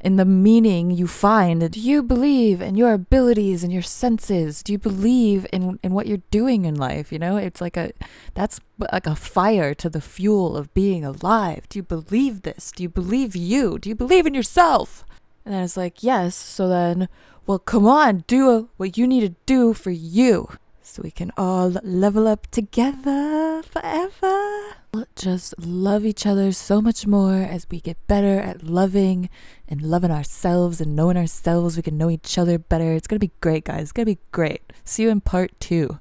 in 0.01 0.17
the 0.17 0.25
meaning 0.25 0.91
you 0.91 1.07
find? 1.07 1.71
Do 1.71 1.79
you 1.79 2.03
believe 2.03 2.61
in 2.63 2.75
your 2.75 2.93
abilities 2.93 3.63
and 3.63 3.73
your 3.73 3.83
senses? 3.83 4.63
Do 4.63 4.73
you 4.73 4.79
believe 4.79 5.47
in 5.53 5.79
in 5.83 5.93
what 5.93 6.07
you're 6.07 6.23
doing 6.31 6.65
in 6.65 6.75
life? 6.75 7.13
You 7.13 7.19
know, 7.19 7.37
it's 7.37 7.61
like 7.61 7.77
a 7.77 7.93
that's 8.35 8.61
like 8.79 9.07
a 9.07 9.15
fire 9.15 9.75
to 9.75 9.91
the 9.91 10.01
fuel 10.01 10.57
of 10.57 10.73
being 10.73 11.05
alive. 11.05 11.69
Do 11.69 11.79
you 11.79 11.83
believe 11.83 12.43
this? 12.43 12.73
Do 12.73 12.83
you 12.83 12.89
believe 12.89 13.37
you? 13.37 13.79
Do 13.79 13.89
you 13.89 13.95
believe 13.95 14.27
in 14.27 14.35
yourself? 14.35 15.05
And 15.45 15.55
then 15.55 15.65
it's 15.65 15.77
like, 15.77 16.03
yes. 16.03 16.35
So 16.35 16.69
then, 16.69 17.09
well, 17.47 17.59
come 17.59 17.87
on, 17.87 18.25
do 18.27 18.69
what 18.77 18.97
you 18.97 19.07
need 19.07 19.21
to 19.21 19.35
do 19.47 19.75
for 19.75 19.91
you. 19.91 20.49
So 20.91 21.03
we 21.05 21.13
can 21.13 21.31
all 21.37 21.69
level 21.85 22.27
up 22.27 22.49
together 22.51 23.63
forever. 23.63 24.75
Just 25.15 25.55
love 25.65 26.05
each 26.05 26.27
other 26.27 26.51
so 26.51 26.83
much 26.83 27.07
more 27.07 27.37
as 27.37 27.65
we 27.71 27.79
get 27.81 28.05
better 28.09 28.41
at 28.41 28.65
loving 28.65 29.31
and 29.69 29.83
loving 29.83 30.11
ourselves 30.11 30.81
and 30.81 30.97
knowing 30.97 31.17
ourselves. 31.17 31.77
We 31.77 31.85
can 31.85 31.97
know 31.97 32.11
each 32.11 32.37
other 32.37 32.59
better. 32.59 32.93
It's 32.95 33.07
going 33.07 33.21
to 33.21 33.27
be 33.29 33.33
great, 33.41 33.67
guys. 33.67 33.83
It's 33.83 33.93
going 33.93 34.07
to 34.07 34.15
be 34.17 34.21
great. 34.33 34.73
See 34.85 35.05
you 35.05 35.11
in 35.11 35.21
part 35.21 35.53
two. 35.61 35.97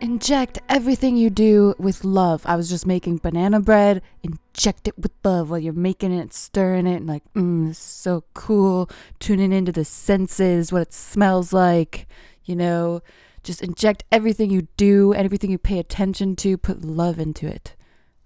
Inject 0.00 0.60
everything 0.68 1.16
you 1.16 1.28
do 1.28 1.74
with 1.76 2.04
love. 2.04 2.42
I 2.46 2.54
was 2.54 2.68
just 2.68 2.86
making 2.86 3.16
banana 3.16 3.58
bread. 3.58 4.00
Inject 4.22 4.86
it 4.86 4.96
with 4.96 5.10
love 5.24 5.50
while 5.50 5.58
you're 5.58 5.72
making 5.72 6.12
it, 6.12 6.32
stirring 6.32 6.86
it, 6.86 6.96
and 6.96 7.06
like, 7.08 7.24
mmm, 7.34 7.74
so 7.74 8.22
cool. 8.32 8.88
Tuning 9.18 9.52
into 9.52 9.72
the 9.72 9.84
senses, 9.84 10.70
what 10.70 10.82
it 10.82 10.92
smells 10.94 11.52
like. 11.52 12.06
You 12.44 12.54
know, 12.54 13.02
just 13.42 13.60
inject 13.60 14.04
everything 14.12 14.50
you 14.50 14.68
do 14.76 15.14
everything 15.14 15.50
you 15.50 15.58
pay 15.58 15.80
attention 15.80 16.36
to. 16.36 16.56
Put 16.56 16.84
love 16.84 17.18
into 17.18 17.48
it. 17.48 17.74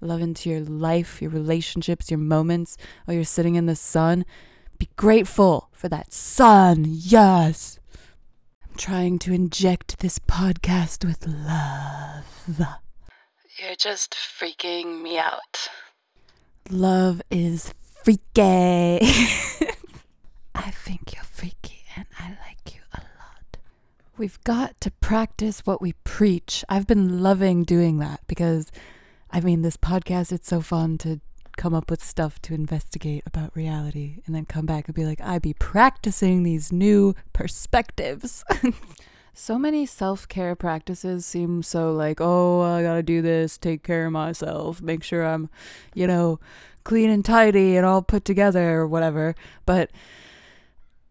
Love 0.03 0.21
into 0.21 0.51
your 0.51 0.61
life, 0.61 1.23
your 1.23 1.31
relationships, 1.31 2.11
your 2.11 2.19
moments 2.19 2.77
while 3.07 3.15
you're 3.15 3.25
sitting 3.25 3.55
in 3.55 3.65
the 3.65 3.77
sun. 3.77 4.27
Be 4.79 4.91
grateful 4.97 5.71
for 5.73 5.89
that 5.89 6.13
sun. 6.13 6.85
Yes 6.87 7.79
trying 8.83 9.17
to 9.17 9.33
inject 9.33 10.01
this 10.01 10.19
podcast 10.19 11.05
with 11.05 11.25
love. 11.25 12.59
You're 13.57 13.77
just 13.79 14.13
freaking 14.13 15.03
me 15.03 15.19
out. 15.19 15.69
Love 16.69 17.23
is 17.31 17.73
freaky. 18.03 18.19
I 20.57 20.73
think 20.73 21.15
you're 21.15 21.23
freaky 21.23 21.85
and 21.95 22.07
I 22.19 22.31
like 22.45 22.75
you 22.75 22.81
a 22.93 22.99
lot. 22.99 23.57
We've 24.19 24.43
got 24.43 24.81
to 24.81 24.91
practice 24.91 25.61
what 25.61 25.81
we 25.81 25.93
preach. 26.03 26.65
I've 26.69 26.89
been 26.89 27.23
loving 27.23 27.63
doing 27.63 27.99
that 27.99 28.23
because, 28.27 28.73
I 29.31 29.39
mean, 29.39 29.63
this 29.63 29.77
podcast, 29.77 30.33
it's 30.33 30.49
so 30.49 30.61
fun 30.61 30.99
to 30.99 31.21
come 31.57 31.75
up 31.75 31.91
with 31.91 32.03
stuff 32.03 32.41
to 32.43 32.55
investigate 32.55 33.23
about 33.27 33.55
reality 33.57 34.19
and 34.27 34.35
then 34.35 34.45
come 34.45 34.67
back 34.67 34.87
and 34.89 34.95
be 34.95 35.05
like, 35.05 35.21
I 35.21 35.39
be 35.39 35.55
practicing 35.55 36.43
these 36.43 36.73
new 36.73 37.15
perspectives. 37.33 38.45
so 39.35 39.59
many 39.59 39.87
self 39.87 40.29
care 40.29 40.55
practices 40.55 41.27
seem 41.27 41.63
so 41.63 41.93
like, 41.93 42.21
oh, 42.21 42.61
I 42.61 42.83
gotta 42.83 43.03
do 43.03 43.23
this, 43.23 43.59
take 43.59 43.83
care 43.83 44.07
of 44.07 44.13
myself, 44.13 44.83
make 44.83 45.03
sure 45.03 45.25
I'm, 45.25 45.49
you 45.95 46.07
know, 46.07 46.41
clean 46.85 47.11
and 47.11 47.25
tidy 47.25 47.77
and 47.77 47.87
all 47.87 48.03
put 48.03 48.25
together 48.25 48.81
or 48.81 48.87
whatever. 48.87 49.35
But 49.67 49.91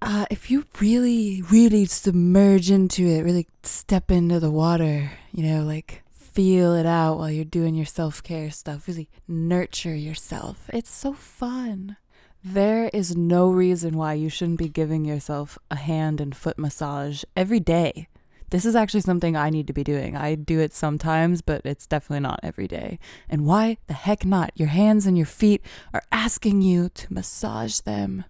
uh, 0.01 0.25
if 0.31 0.49
you 0.49 0.65
really, 0.79 1.41
really 1.43 1.85
submerge 1.85 2.71
into 2.71 3.05
it, 3.05 3.21
really 3.21 3.47
step 3.63 4.09
into 4.09 4.39
the 4.39 4.51
water, 4.51 5.11
you 5.31 5.43
know, 5.43 5.63
like 5.63 6.03
feel 6.33 6.75
it 6.75 6.85
out 6.85 7.17
while 7.17 7.31
you're 7.31 7.45
doing 7.45 7.75
your 7.75 7.85
self 7.85 8.23
care 8.23 8.51
stuff. 8.51 8.87
Really 8.87 9.09
nurture 9.27 9.95
yourself. 9.95 10.69
It's 10.73 10.91
so 10.91 11.13
fun. 11.13 11.97
There 12.43 12.89
is 12.93 13.15
no 13.15 13.51
reason 13.51 13.95
why 13.95 14.13
you 14.13 14.29
shouldn't 14.29 14.57
be 14.57 14.69
giving 14.69 15.05
yourself 15.05 15.59
a 15.69 15.75
hand 15.75 16.19
and 16.19 16.35
foot 16.35 16.57
massage 16.57 17.23
every 17.35 17.59
day. 17.59 18.07
This 18.49 18.65
is 18.65 18.75
actually 18.75 19.01
something 19.01 19.37
I 19.37 19.49
need 19.49 19.67
to 19.67 19.73
be 19.73 19.83
doing. 19.83 20.17
I 20.17 20.35
do 20.35 20.59
it 20.59 20.73
sometimes, 20.73 21.41
but 21.41 21.61
it's 21.63 21.87
definitely 21.87 22.21
not 22.21 22.39
every 22.43 22.67
day. 22.67 22.99
And 23.29 23.45
why 23.45 23.77
the 23.87 23.93
heck 23.93 24.25
not? 24.25 24.51
Your 24.55 24.69
hands 24.69 25.05
and 25.05 25.15
your 25.15 25.27
feet 25.27 25.61
are 25.93 26.03
asking 26.11 26.61
you 26.61 26.89
to 26.89 27.13
massage 27.13 27.79
them. 27.79 28.25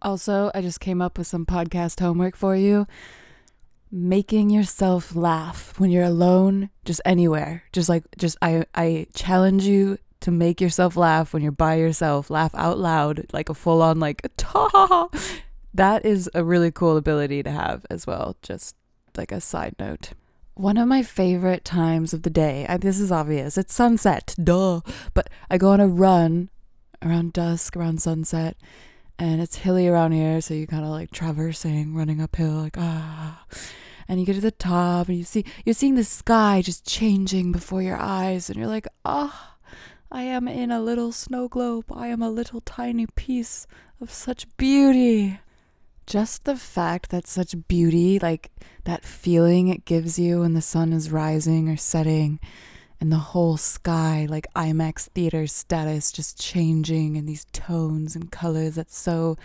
Also, 0.00 0.50
I 0.54 0.62
just 0.62 0.80
came 0.80 1.02
up 1.02 1.18
with 1.18 1.26
some 1.26 1.44
podcast 1.44 2.00
homework 2.00 2.36
for 2.36 2.54
you 2.54 2.86
making 3.90 4.50
yourself 4.50 5.14
laugh 5.14 5.78
when 5.78 5.90
you're 5.90 6.04
alone, 6.04 6.70
just 6.84 7.00
anywhere. 7.04 7.64
Just 7.72 7.88
like 7.88 8.04
just 8.18 8.36
I 8.42 8.64
I 8.74 9.06
challenge 9.14 9.64
you 9.64 9.98
to 10.20 10.30
make 10.30 10.60
yourself 10.60 10.96
laugh 10.96 11.32
when 11.32 11.42
you're 11.42 11.52
by 11.52 11.76
yourself. 11.76 12.30
Laugh 12.30 12.54
out 12.54 12.78
loud, 12.78 13.26
like 13.32 13.48
a 13.48 13.54
full 13.54 13.82
on 13.82 14.00
like 14.00 14.26
ta. 14.36 15.08
That 15.74 16.06
is 16.06 16.30
a 16.32 16.42
really 16.42 16.70
cool 16.70 16.96
ability 16.96 17.42
to 17.42 17.50
have 17.50 17.84
as 17.90 18.06
well. 18.06 18.36
Just 18.40 18.76
like 19.14 19.30
a 19.30 19.42
side 19.42 19.74
note. 19.78 20.12
One 20.54 20.78
of 20.78 20.88
my 20.88 21.02
favorite 21.02 21.66
times 21.66 22.14
of 22.14 22.22
the 22.22 22.30
day, 22.30 22.64
I, 22.66 22.78
this 22.78 22.98
is 22.98 23.12
obvious, 23.12 23.58
it's 23.58 23.74
sunset, 23.74 24.34
duh. 24.42 24.80
But 25.12 25.28
I 25.50 25.58
go 25.58 25.68
on 25.68 25.80
a 25.80 25.86
run 25.86 26.48
around 27.02 27.34
dusk, 27.34 27.76
around 27.76 28.00
sunset, 28.00 28.56
and 29.18 29.40
it's 29.40 29.56
hilly 29.56 29.88
around 29.88 30.12
here, 30.12 30.40
so 30.40 30.54
you 30.54 30.66
kind 30.66 30.84
of 30.84 30.90
like 30.90 31.10
traversing, 31.10 31.94
running 31.94 32.20
uphill, 32.20 32.52
like 32.52 32.76
ah. 32.78 33.44
And 34.08 34.20
you 34.20 34.26
get 34.26 34.34
to 34.34 34.40
the 34.40 34.50
top, 34.50 35.08
and 35.08 35.18
you 35.18 35.24
see 35.24 35.44
you're 35.64 35.74
seeing 35.74 35.96
the 35.96 36.04
sky 36.04 36.62
just 36.62 36.86
changing 36.86 37.52
before 37.52 37.82
your 37.82 37.96
eyes, 37.96 38.48
and 38.48 38.58
you're 38.58 38.68
like, 38.68 38.86
ah, 39.04 39.56
I 40.10 40.22
am 40.22 40.46
in 40.46 40.70
a 40.70 40.80
little 40.80 41.10
snow 41.12 41.48
globe. 41.48 41.86
I 41.92 42.08
am 42.08 42.22
a 42.22 42.30
little 42.30 42.60
tiny 42.60 43.06
piece 43.06 43.66
of 44.00 44.10
such 44.10 44.46
beauty. 44.56 45.40
Just 46.06 46.44
the 46.44 46.54
fact 46.54 47.10
that 47.10 47.26
such 47.26 47.66
beauty, 47.66 48.20
like 48.20 48.52
that 48.84 49.04
feeling 49.04 49.66
it 49.66 49.84
gives 49.84 50.18
you 50.18 50.40
when 50.40 50.54
the 50.54 50.62
sun 50.62 50.92
is 50.92 51.10
rising 51.10 51.68
or 51.68 51.76
setting, 51.76 52.38
and 53.00 53.12
the 53.12 53.16
whole 53.16 53.56
sky, 53.56 54.26
like 54.28 54.46
IMAX 54.54 55.08
theater 55.08 55.46
status, 55.46 56.12
just 56.12 56.40
changing 56.40 57.16
in 57.16 57.26
these 57.26 57.46
tones 57.52 58.16
and 58.16 58.32
colors 58.32 58.76
that's 58.76 58.96
so 58.96 59.36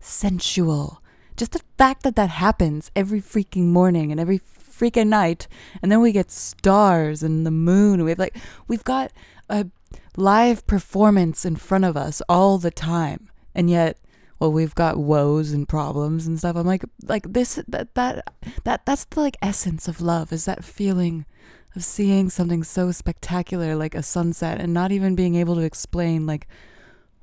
sensual. 0.00 1.02
Just 1.36 1.52
the 1.52 1.62
fact 1.76 2.02
that 2.02 2.16
that 2.16 2.30
happens 2.30 2.90
every 2.96 3.20
freaking 3.20 3.66
morning 3.66 4.10
and 4.10 4.20
every 4.20 4.40
freaking 4.40 5.08
night, 5.08 5.46
and 5.82 5.90
then 5.90 6.00
we 6.00 6.12
get 6.12 6.30
stars 6.30 7.22
and 7.22 7.46
the 7.46 7.50
moon. 7.50 8.04
We 8.04 8.10
have 8.10 8.18
like 8.18 8.36
we've 8.66 8.84
got 8.84 9.12
a 9.48 9.66
live 10.16 10.66
performance 10.66 11.44
in 11.44 11.56
front 11.56 11.84
of 11.84 11.96
us 11.96 12.20
all 12.28 12.58
the 12.58 12.70
time, 12.70 13.30
and 13.54 13.70
yet 13.70 13.98
well 14.38 14.52
we've 14.52 14.74
got 14.74 14.98
woes 14.98 15.52
and 15.52 15.68
problems 15.68 16.26
and 16.26 16.38
stuff 16.38 16.56
i'm 16.56 16.66
like 16.66 16.84
like 17.04 17.32
this 17.32 17.60
that 17.68 17.94
that 17.94 18.32
that 18.64 18.84
that's 18.86 19.04
the 19.04 19.20
like 19.20 19.36
essence 19.42 19.88
of 19.88 20.00
love 20.00 20.32
is 20.32 20.44
that 20.44 20.64
feeling 20.64 21.24
of 21.76 21.84
seeing 21.84 22.28
something 22.30 22.62
so 22.62 22.90
spectacular 22.90 23.76
like 23.76 23.94
a 23.94 24.02
sunset 24.02 24.60
and 24.60 24.72
not 24.72 24.92
even 24.92 25.14
being 25.14 25.34
able 25.34 25.54
to 25.54 25.62
explain 25.62 26.26
like 26.26 26.48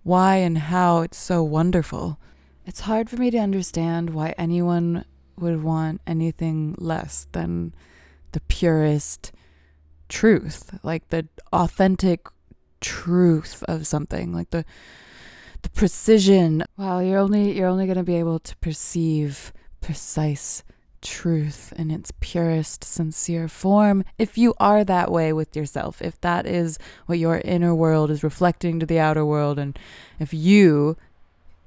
why 0.06 0.36
and 0.36 0.60
how 0.60 1.02
it's 1.02 1.18
so 1.18 1.42
wonderful. 1.42 2.20
It's 2.64 2.82
hard 2.82 3.10
for 3.10 3.18
me 3.18 3.32
to 3.32 3.40
understand 3.40 4.12
why 4.12 4.36
anyone 4.38 5.04
would 5.36 5.64
want 5.64 6.00
anything 6.06 6.76
less 6.78 7.26
than 7.32 7.74
the 8.32 8.40
purest 8.42 9.32
truth, 10.08 10.78
like 10.84 11.10
the 11.10 11.28
authentic 11.52 12.28
truth 12.82 13.64
of 13.68 13.88
something, 13.88 14.32
like 14.32 14.52
the 14.52 14.64
the 15.66 15.70
precision. 15.72 16.64
Wow, 16.78 17.00
you're 17.00 17.20
only 17.20 17.58
you're 17.58 17.68
only 17.68 17.88
going 17.88 17.98
to 17.98 18.04
be 18.04 18.16
able 18.16 18.40
to 18.40 18.56
perceive 18.58 19.52
precise 19.82 20.64
truth 21.02 21.74
in 21.76 21.90
its 21.92 22.12
purest, 22.20 22.84
sincere 22.84 23.48
form 23.48 24.04
if 24.18 24.38
you 24.38 24.54
are 24.60 24.84
that 24.84 25.12
way 25.12 25.34
with 25.34 25.56
yourself, 25.56 26.02
if 26.02 26.20
that 26.22 26.46
is 26.46 26.78
what 27.08 27.20
your 27.20 27.42
inner 27.44 27.74
world 27.74 28.12
is 28.12 28.24
reflecting 28.24 28.80
to 28.80 28.86
the 28.86 29.00
outer 29.00 29.26
world, 29.26 29.58
and 29.58 29.78
if 30.20 30.34
you 30.34 30.98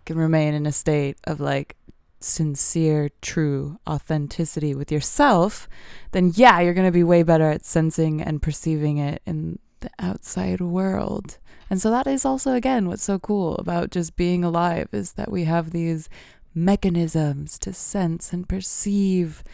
can 0.06 0.16
remain 0.16 0.54
in 0.54 0.64
a 0.64 0.72
state 0.72 1.16
of 1.24 1.40
like 1.40 1.76
sincere, 2.20 3.10
true 3.20 3.78
authenticity 3.88 4.74
with 4.74 4.92
yourself, 4.92 5.68
then 6.12 6.32
yeah, 6.36 6.60
you're 6.60 6.74
going 6.74 6.86
to 6.86 6.92
be 6.92 7.04
way 7.04 7.24
better 7.24 7.50
at 7.50 7.64
sensing 7.64 8.22
and 8.22 8.42
perceiving 8.42 8.98
it 8.98 9.20
in 9.26 9.58
the 9.80 9.90
outside 9.98 10.60
world. 10.60 11.38
And 11.70 11.80
so 11.80 11.90
that 11.90 12.06
is 12.06 12.24
also 12.24 12.54
again 12.54 12.88
what's 12.88 13.02
so 13.02 13.18
cool 13.18 13.56
about 13.56 13.90
just 13.90 14.16
being 14.16 14.42
alive 14.44 14.88
is 14.92 15.12
that 15.12 15.30
we 15.30 15.44
have 15.44 15.70
these 15.70 16.08
mechanisms 16.54 17.58
to 17.60 17.72
sense 17.72 18.32
and 18.32 18.48
perceive 18.48 19.44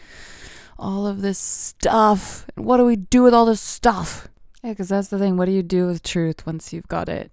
all 0.77 1.05
of 1.07 1.21
this 1.21 1.39
stuff. 1.39 2.45
And 2.55 2.65
what 2.65 2.77
do 2.77 2.85
we 2.85 2.95
do 2.95 3.23
with 3.23 3.33
all 3.33 3.45
this 3.45 3.61
stuff? 3.61 4.27
Yeah, 4.63 4.71
because 4.71 4.89
that's 4.89 5.09
the 5.09 5.19
thing. 5.19 5.37
What 5.37 5.45
do 5.45 5.51
you 5.51 5.63
do 5.63 5.87
with 5.87 6.03
truth 6.03 6.45
once 6.45 6.73
you've 6.73 6.87
got 6.87 7.09
it? 7.09 7.31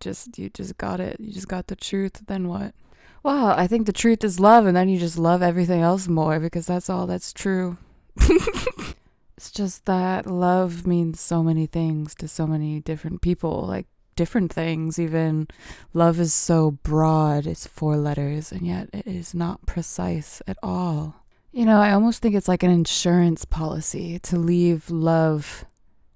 Just 0.00 0.38
you 0.38 0.50
just 0.50 0.76
got 0.76 1.00
it. 1.00 1.18
You 1.20 1.32
just 1.32 1.48
got 1.48 1.68
the 1.68 1.76
truth. 1.76 2.22
Then 2.26 2.48
what? 2.48 2.74
Well, 3.22 3.46
I 3.46 3.66
think 3.66 3.86
the 3.86 3.92
truth 3.92 4.22
is 4.22 4.38
love, 4.38 4.66
and 4.66 4.76
then 4.76 4.88
you 4.88 4.98
just 4.98 5.18
love 5.18 5.42
everything 5.42 5.80
else 5.80 6.06
more 6.06 6.38
because 6.38 6.66
that's 6.66 6.90
all 6.90 7.06
that's 7.06 7.32
true. 7.32 7.76
it's 9.36 9.50
just 9.50 9.84
that 9.84 10.26
love 10.26 10.86
means 10.86 11.20
so 11.20 11.42
many 11.42 11.66
things 11.66 12.14
to 12.16 12.28
so 12.28 12.46
many 12.46 12.80
different 12.80 13.20
people. 13.20 13.66
Like 13.66 13.86
different 14.16 14.52
things, 14.52 14.98
even. 14.98 15.46
Love 15.92 16.18
is 16.18 16.34
so 16.34 16.70
broad, 16.70 17.46
it's 17.46 17.66
four 17.66 17.96
letters, 17.96 18.50
and 18.50 18.66
yet 18.66 18.88
it 18.92 19.06
is 19.06 19.34
not 19.34 19.66
precise 19.66 20.42
at 20.46 20.56
all. 20.62 21.22
You 21.52 21.64
know, 21.64 21.80
I 21.80 21.92
almost 21.92 22.20
think 22.20 22.34
it's 22.34 22.48
like 22.48 22.62
an 22.62 22.70
insurance 22.70 23.44
policy 23.44 24.18
to 24.20 24.38
leave 24.38 24.90
love 24.90 25.64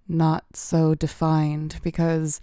not 0.09 0.45
so 0.55 0.95
defined 0.95 1.79
because 1.85 2.41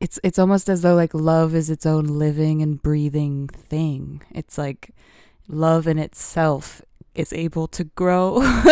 it's 0.00 0.18
it's 0.24 0.38
almost 0.38 0.68
as 0.68 0.82
though 0.82 0.94
like 0.94 1.12
love 1.12 1.54
is 1.54 1.68
its 1.68 1.86
own 1.86 2.04
living 2.06 2.62
and 2.62 2.82
breathing 2.82 3.48
thing. 3.48 4.22
It's 4.30 4.56
like 4.56 4.90
love 5.48 5.86
in 5.86 5.98
itself 5.98 6.82
is 7.14 7.32
able 7.32 7.68
to 7.68 7.84
grow. 7.84 8.40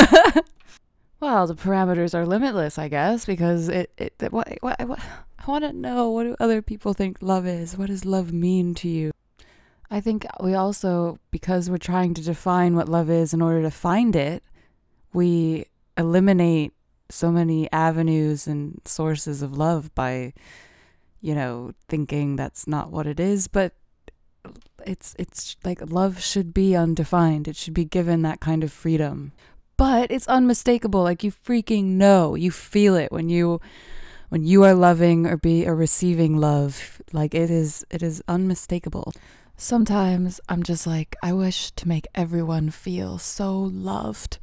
well, 1.20 1.46
the 1.46 1.54
parameters 1.54 2.14
are 2.14 2.26
limitless, 2.26 2.78
I 2.78 2.88
guess, 2.88 3.24
because 3.24 3.68
it 3.68 3.92
it 3.98 4.14
what 4.30 4.58
what, 4.60 4.80
what 4.88 5.00
I 5.38 5.50
want 5.50 5.64
to 5.64 5.72
know 5.72 6.10
what 6.10 6.24
do 6.24 6.36
other 6.40 6.62
people 6.62 6.94
think 6.94 7.18
love 7.20 7.46
is? 7.46 7.76
What 7.76 7.88
does 7.88 8.04
love 8.04 8.32
mean 8.32 8.74
to 8.76 8.88
you? 8.88 9.12
I 9.90 10.00
think 10.00 10.24
we 10.40 10.54
also, 10.54 11.18
because 11.30 11.68
we're 11.68 11.78
trying 11.78 12.14
to 12.14 12.22
define 12.22 12.76
what 12.76 12.88
love 12.88 13.10
is 13.10 13.34
in 13.34 13.42
order 13.42 13.62
to 13.62 13.70
find 13.70 14.14
it, 14.14 14.44
we 15.12 15.66
eliminate 15.96 16.72
so 17.08 17.32
many 17.32 17.70
avenues 17.72 18.46
and 18.46 18.80
sources 18.84 19.42
of 19.42 19.58
love 19.58 19.92
by, 19.96 20.32
you 21.20 21.34
know, 21.34 21.72
thinking 21.88 22.36
that's 22.36 22.68
not 22.68 22.92
what 22.92 23.06
it 23.06 23.18
is. 23.18 23.48
But 23.48 23.72
it's 24.86 25.16
it's 25.18 25.56
like 25.64 25.90
love 25.90 26.22
should 26.22 26.54
be 26.54 26.76
undefined. 26.76 27.48
It 27.48 27.56
should 27.56 27.74
be 27.74 27.84
given 27.84 28.22
that 28.22 28.40
kind 28.40 28.62
of 28.62 28.72
freedom. 28.72 29.32
But 29.80 30.10
it's 30.10 30.28
unmistakable. 30.28 31.02
Like 31.02 31.24
you 31.24 31.32
freaking 31.32 31.96
know. 31.96 32.34
You 32.34 32.50
feel 32.50 32.96
it 32.96 33.10
when 33.10 33.30
you 33.30 33.62
when 34.28 34.44
you 34.44 34.62
are 34.62 34.74
loving 34.74 35.26
or 35.26 35.38
be 35.38 35.66
or 35.66 35.74
receiving 35.74 36.36
love 36.36 37.00
like 37.14 37.34
it 37.34 37.50
is 37.50 37.84
it 37.90 38.00
is 38.00 38.22
unmistakable 38.28 39.12
sometimes 39.56 40.40
i'm 40.48 40.62
just 40.62 40.86
like 40.86 41.16
i 41.20 41.32
wish 41.32 41.72
to 41.72 41.88
make 41.88 42.06
everyone 42.14 42.70
feel 42.70 43.18
so 43.18 43.58
loved 43.58 44.38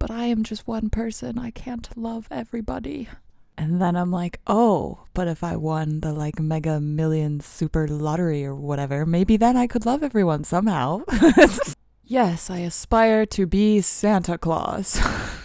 but 0.00 0.10
i 0.10 0.24
am 0.24 0.42
just 0.42 0.66
one 0.66 0.90
person 0.90 1.38
i 1.38 1.52
can't 1.52 1.96
love 1.96 2.26
everybody 2.32 3.08
and 3.56 3.80
then 3.80 3.94
i'm 3.94 4.10
like 4.10 4.40
oh 4.48 5.04
but 5.14 5.28
if 5.28 5.44
i 5.44 5.54
won 5.54 6.00
the 6.00 6.12
like 6.12 6.40
mega 6.40 6.80
million 6.80 7.38
super 7.38 7.86
lottery 7.86 8.44
or 8.44 8.56
whatever 8.56 9.06
maybe 9.06 9.36
then 9.36 9.56
i 9.56 9.68
could 9.68 9.86
love 9.86 10.02
everyone 10.02 10.42
somehow 10.42 11.00
yes 12.12 12.50
i 12.50 12.58
aspire 12.58 13.24
to 13.24 13.46
be 13.46 13.80
santa 13.80 14.36
claus 14.36 15.00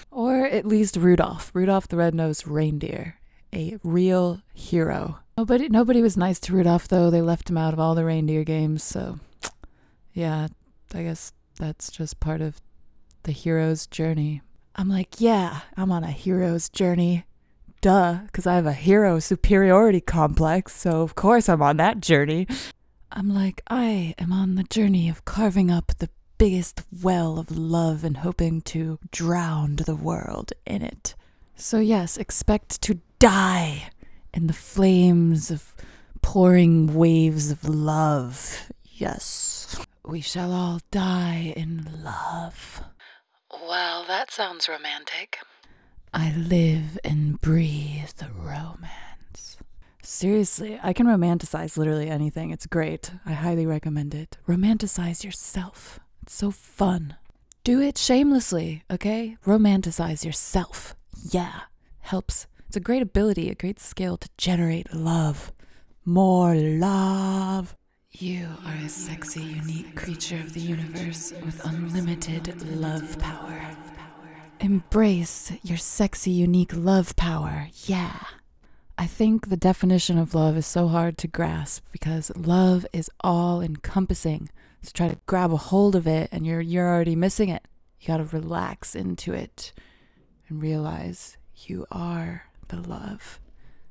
or 0.12 0.46
at 0.46 0.66
least 0.66 0.96
rudolph 0.98 1.52
rudolph 1.54 1.88
the 1.88 1.98
red-nosed 1.98 2.48
reindeer 2.48 3.18
a 3.54 3.78
real 3.84 4.42
hero. 4.54 5.20
Nobody, 5.38 5.70
nobody 5.70 6.02
was 6.02 6.18
nice 6.18 6.40
to 6.42 6.54
Rudolph, 6.54 6.88
though. 6.88 7.10
They 7.10 7.22
left 7.22 7.50
him 7.50 7.58
out 7.58 7.74
of 7.74 7.80
all 7.80 7.96
the 7.96 8.06
reindeer 8.06 8.44
games. 8.44 8.84
So, 8.84 9.20
yeah, 10.14 10.48
I 10.94 11.04
guess 11.04 11.34
that's 11.60 11.92
just 11.92 12.20
part 12.20 12.42
of 12.42 12.62
the 13.24 13.32
hero's 13.32 13.88
journey. 13.88 14.42
I'm 14.76 14.90
like, 14.90 15.20
yeah, 15.20 15.62
I'm 15.76 15.92
on 15.92 16.04
a 16.04 16.12
hero's 16.12 16.70
journey. 16.70 17.26
Duh, 17.82 18.20
because 18.26 18.48
I 18.48 18.56
have 18.56 18.66
a 18.66 18.74
hero 18.74 19.20
superiority 19.20 20.02
complex. 20.02 20.76
So, 20.76 21.02
of 21.02 21.16
course, 21.16 21.48
I'm 21.48 21.62
on 21.62 21.78
that 21.78 22.02
journey. 22.02 22.48
I'm 23.12 23.34
like, 23.34 23.62
I 23.68 24.16
am 24.18 24.32
on 24.32 24.56
the 24.56 24.64
journey 24.64 25.10
of 25.10 25.26
carving 25.26 25.72
up 25.72 25.92
the 25.98 26.10
biggest 26.38 26.84
well 27.02 27.40
of 27.40 27.52
love 27.52 28.04
and 28.04 28.18
hoping 28.18 28.62
to 28.62 29.00
drown 29.12 29.78
the 29.78 29.96
world 29.96 30.54
in 30.66 30.82
it. 30.82 31.16
So, 31.56 31.80
yes, 31.80 32.18
expect 32.18 32.82
to 32.84 33.00
die 33.20 33.90
in 34.34 34.48
the 34.48 34.54
flames 34.54 35.50
of 35.50 35.74
pouring 36.22 36.94
waves 36.94 37.50
of 37.52 37.68
love. 37.68 38.72
Yes, 38.86 39.78
we 40.06 40.22
shall 40.22 40.52
all 40.54 40.80
die 40.92 41.54
in 41.56 41.88
love. 42.04 42.84
Well, 43.52 44.06
that 44.08 44.32
sounds 44.32 44.70
romantic. 44.70 45.40
I 46.14 46.34
live 46.36 47.00
and 47.04 47.40
breathe 47.42 48.10
the 48.18 48.30
romance. 48.30 49.58
Seriously, 50.02 50.80
I 50.82 50.94
can 50.94 51.06
romanticize 51.08 51.78
literally 51.78 52.10
anything. 52.10 52.52
It's 52.52 52.66
great. 52.66 53.12
I 53.26 53.34
highly 53.34 53.66
recommend 53.66 54.16
it. 54.16 54.38
Romanticize 54.48 55.24
yourself. 55.24 56.00
It's 56.28 56.36
so 56.36 56.52
fun. 56.52 57.16
Do 57.64 57.80
it 57.80 57.98
shamelessly, 57.98 58.84
okay? 58.92 59.38
Romanticize 59.46 60.26
yourself. 60.26 60.94
Yeah, 61.32 61.62
helps 62.02 62.48
it's 62.68 62.76
a 62.76 62.82
great 62.82 63.02
ability, 63.02 63.50
a 63.50 63.56
great 63.56 63.80
skill 63.80 64.18
to 64.18 64.28
generate 64.38 64.94
love. 64.94 65.54
More 66.04 66.54
love. 66.54 67.78
You 68.12 68.50
are 68.66 68.76
a 68.76 68.90
sexy, 68.90 69.42
unique 69.42 69.96
creature 69.96 70.36
of 70.36 70.52
the 70.52 70.60
universe 70.60 71.32
with 71.46 71.66
unlimited 71.66 72.62
love 72.76 73.18
power. 73.20 73.62
Embrace 74.60 75.54
your 75.64 75.78
sexy, 75.78 76.32
unique 76.32 76.76
love 76.76 77.16
power. 77.16 77.70
Yeah. 77.86 78.20
I 78.98 79.06
think 79.06 79.48
the 79.48 79.56
definition 79.56 80.18
of 80.18 80.36
love 80.36 80.58
is 80.58 80.66
so 80.66 80.90
hard 80.90 81.18
to 81.20 81.30
grasp 81.30 81.86
because 81.94 82.34
love 82.36 82.86
is 82.92 83.10
all 83.22 83.62
encompassing. 83.62 84.50
So 84.88 84.92
try 84.94 85.10
to 85.10 85.20
grab 85.26 85.52
a 85.52 85.58
hold 85.58 85.98
of 85.98 86.08
it 86.08 86.30
and 86.32 86.48
you're 86.48 86.62
you're 86.62 86.88
already 86.88 87.14
missing 87.14 87.50
it. 87.50 87.62
You 88.00 88.08
got 88.08 88.18
to 88.18 88.24
relax 88.24 88.96
into 88.96 89.34
it 89.34 89.74
and 90.48 90.62
realize 90.62 91.36
you 91.66 91.86
are 91.92 92.46
the 92.70 92.78
love. 92.78 93.42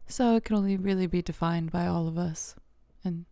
So 0.06 0.36
it 0.36 0.44
can 0.44 0.56
only 0.56 0.78
really 0.78 1.06
be 1.06 1.20
defined 1.20 1.70
by 1.70 1.86
all 1.86 2.08
of 2.08 2.16
us 2.16 2.54
and 3.04 3.26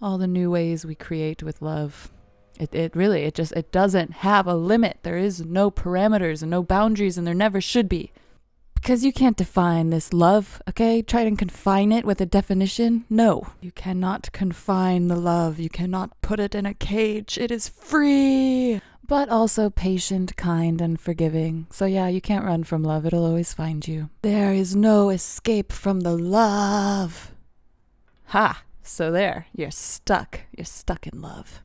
all 0.00 0.16
the 0.16 0.28
new 0.28 0.48
ways 0.48 0.86
we 0.86 0.94
create 0.94 1.42
with 1.42 1.60
love. 1.60 2.12
It, 2.56 2.72
it 2.72 2.94
really, 2.94 3.22
it 3.22 3.34
just, 3.34 3.50
it 3.54 3.72
doesn't 3.72 4.12
have 4.12 4.46
a 4.46 4.54
limit. 4.54 4.98
There 5.02 5.18
is 5.18 5.44
no 5.44 5.72
parameters 5.72 6.40
and 6.40 6.52
no 6.52 6.62
boundaries, 6.62 7.18
and 7.18 7.26
there 7.26 7.34
never 7.34 7.60
should 7.60 7.88
be. 7.88 8.12
Because 8.76 9.04
you 9.04 9.12
can't 9.12 9.36
define 9.36 9.90
this 9.90 10.12
love, 10.12 10.62
okay? 10.68 11.02
Try 11.02 11.22
and 11.22 11.36
confine 11.36 11.90
it 11.90 12.04
with 12.04 12.20
a 12.20 12.26
definition. 12.26 13.04
No, 13.10 13.48
you 13.60 13.72
cannot 13.72 14.30
confine 14.30 15.08
the 15.08 15.16
love. 15.16 15.58
You 15.58 15.68
cannot 15.68 16.20
put 16.22 16.38
it 16.38 16.54
in 16.54 16.66
a 16.66 16.74
cage. 16.74 17.36
It 17.36 17.50
is 17.50 17.68
free 17.68 18.80
but 19.08 19.28
also 19.28 19.70
patient, 19.70 20.36
kind, 20.36 20.80
and 20.80 21.00
forgiving. 21.00 21.66
So, 21.70 21.86
yeah, 21.86 22.08
you 22.08 22.20
can't 22.20 22.44
run 22.44 22.64
from 22.64 22.82
love, 22.82 23.06
it'll 23.06 23.24
always 23.24 23.54
find 23.54 23.86
you. 23.86 24.10
There 24.22 24.52
is 24.52 24.74
no 24.74 25.10
escape 25.10 25.72
from 25.72 26.00
the 26.00 26.16
love. 26.16 27.32
Ha! 28.26 28.62
So, 28.82 29.10
there, 29.10 29.46
you're 29.54 29.70
stuck. 29.70 30.40
You're 30.56 30.64
stuck 30.64 31.06
in 31.06 31.20
love. 31.20 31.62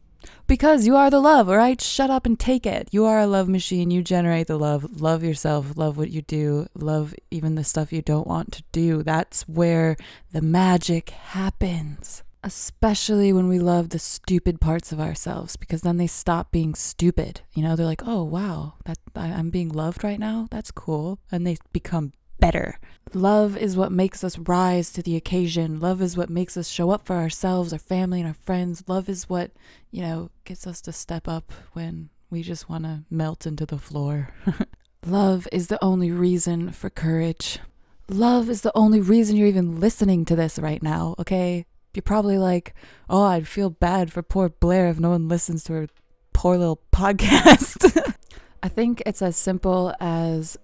Because 0.48 0.86
you 0.86 0.96
are 0.96 1.10
the 1.10 1.20
love, 1.20 1.50
all 1.50 1.58
right? 1.58 1.80
Shut 1.80 2.10
up 2.10 2.26
and 2.26 2.40
take 2.40 2.66
it. 2.66 2.90
You 2.92 3.06
are 3.06 3.20
a 3.20 3.28
love 3.28 3.48
machine. 3.48 3.92
You 3.92 4.02
generate 4.04 4.48
the 4.48 4.58
love. 4.60 5.02
Love 5.02 5.24
yourself. 5.24 5.78
Love 5.78 5.98
what 5.98 6.12
you 6.12 6.22
do. 6.22 6.68
Love 6.76 7.14
even 7.32 7.56
the 7.56 7.64
stuff 7.64 7.94
you 7.94 8.02
don't 8.02 8.28
want 8.28 8.52
to 8.54 8.64
do. 8.72 9.04
That's 9.04 9.44
where 9.48 9.96
the 10.32 10.42
magic 10.42 11.10
happens. 11.12 12.24
especially 12.44 13.32
when 13.32 13.48
we 13.48 13.60
love 13.60 13.90
the 13.90 14.00
stupid 14.00 14.60
parts 14.60 14.92
of 14.92 15.00
ourselves 15.00 15.56
because 15.56 15.82
then 15.82 15.98
they 15.98 16.08
stop 16.08 16.52
being 16.52 16.74
stupid. 16.74 17.42
You 17.54 17.62
know, 17.64 17.76
they're 17.76 17.86
like, 17.86 18.02
"Oh, 18.06 18.24
wow, 18.24 18.74
that 18.86 18.98
I, 19.16 19.28
I'm 19.28 19.50
being 19.52 19.70
loved 19.70 20.04
right 20.04 20.20
now. 20.20 20.48
That's 20.50 20.72
cool." 20.72 21.20
And 21.32 21.46
they 21.46 21.58
become 21.72 22.14
better. 22.42 22.78
Love 23.14 23.56
is 23.56 23.78
what 23.78 23.94
makes 23.94 24.24
us 24.24 24.38
rise 24.38 24.92
to 24.92 25.02
the 25.02 25.16
occasion. 25.16 25.80
Love 25.80 26.02
is 26.02 26.18
what 26.18 26.30
makes 26.30 26.58
us 26.58 26.68
show 26.68 26.90
up 26.92 27.06
for 27.06 27.16
ourselves, 27.16 27.72
our 27.72 27.80
family, 27.80 28.20
and 28.20 28.28
our 28.28 28.34
friends. 28.34 28.84
Love 28.88 29.08
is 29.08 29.30
what, 29.30 29.52
you 29.92 30.02
know, 30.02 30.30
gets 30.44 30.68
us 30.68 30.82
to 30.82 30.92
step 30.92 31.28
up 31.28 31.54
when 31.72 32.10
we 32.30 32.42
just 32.42 32.70
want 32.70 32.84
to 32.84 33.04
melt 33.10 33.46
into 33.46 33.66
the 33.66 33.78
floor. 33.78 34.30
Love 35.06 35.48
is 35.52 35.68
the 35.68 35.84
only 35.84 36.12
reason 36.12 36.72
for 36.72 36.90
courage. 36.90 37.60
Love 38.10 38.50
is 38.50 38.62
the 38.62 38.76
only 38.76 39.00
reason 39.00 39.38
you're 39.38 39.48
even 39.48 39.80
listening 39.80 40.26
to 40.26 40.36
this 40.36 40.60
right 40.60 40.84
now, 40.84 41.16
okay? 41.18 41.66
You're 41.94 42.02
probably 42.04 42.38
like, 42.38 42.74
oh, 43.10 43.24
I'd 43.24 43.48
feel 43.48 43.70
bad 43.70 44.12
for 44.12 44.22
poor 44.22 44.50
Blair 44.50 44.90
if 44.90 45.00
no 45.00 45.12
one 45.12 45.28
listens 45.28 45.64
to 45.66 45.74
her 45.74 45.88
poor 46.34 46.58
little 46.58 46.82
podcast. 46.94 48.16
I 48.64 48.68
think 48.68 49.02
it's 49.06 49.22
as 49.22 49.36
simple 49.36 49.94
as 50.00 50.58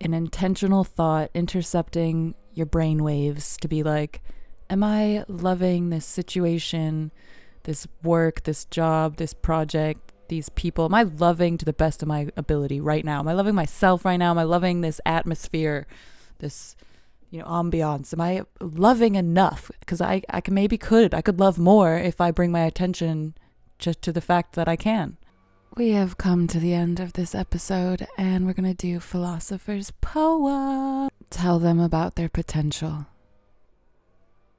an 0.00 0.14
intentional 0.14 0.84
thought 0.84 1.30
intercepting 1.34 2.34
your 2.54 2.66
brain 2.66 3.02
waves 3.02 3.56
to 3.58 3.68
be 3.68 3.82
like, 3.82 4.22
am 4.70 4.82
I 4.82 5.24
loving 5.28 5.90
this 5.90 6.06
situation, 6.06 7.12
this 7.64 7.86
work, 8.02 8.44
this 8.44 8.64
job, 8.64 9.16
this 9.16 9.34
project, 9.34 10.12
these 10.28 10.48
people? 10.50 10.84
Am 10.86 10.94
I 10.94 11.04
loving 11.04 11.58
to 11.58 11.64
the 11.64 11.72
best 11.72 12.02
of 12.02 12.08
my 12.08 12.28
ability 12.36 12.80
right 12.80 13.04
now? 13.04 13.20
Am 13.20 13.28
I 13.28 13.32
loving 13.32 13.54
myself 13.54 14.04
right 14.04 14.16
now? 14.16 14.30
Am 14.30 14.38
I 14.38 14.44
loving 14.44 14.80
this 14.80 15.00
atmosphere, 15.06 15.86
this 16.38 16.76
you 17.30 17.40
know 17.40 17.46
ambiance? 17.46 18.12
Am 18.12 18.20
I 18.20 18.42
loving 18.60 19.14
enough? 19.14 19.70
Because 19.80 20.00
I 20.00 20.22
I 20.30 20.40
can 20.40 20.54
maybe 20.54 20.78
could 20.78 21.14
I 21.14 21.20
could 21.20 21.38
love 21.38 21.58
more 21.58 21.96
if 21.96 22.20
I 22.20 22.30
bring 22.30 22.50
my 22.50 22.64
attention 22.64 23.34
just 23.78 24.02
to 24.02 24.12
the 24.12 24.20
fact 24.20 24.54
that 24.54 24.68
I 24.68 24.76
can. 24.76 25.16
We 25.76 25.90
have 25.90 26.16
come 26.16 26.46
to 26.46 26.58
the 26.58 26.72
end 26.72 27.00
of 27.00 27.12
this 27.12 27.34
episode, 27.34 28.06
and 28.16 28.46
we're 28.46 28.54
going 28.54 28.64
to 28.64 28.72
do 28.72 28.98
Philosopher's 28.98 29.90
Poem. 30.00 31.10
Tell 31.28 31.58
them 31.58 31.78
about 31.78 32.14
their 32.14 32.30
potential. 32.30 33.04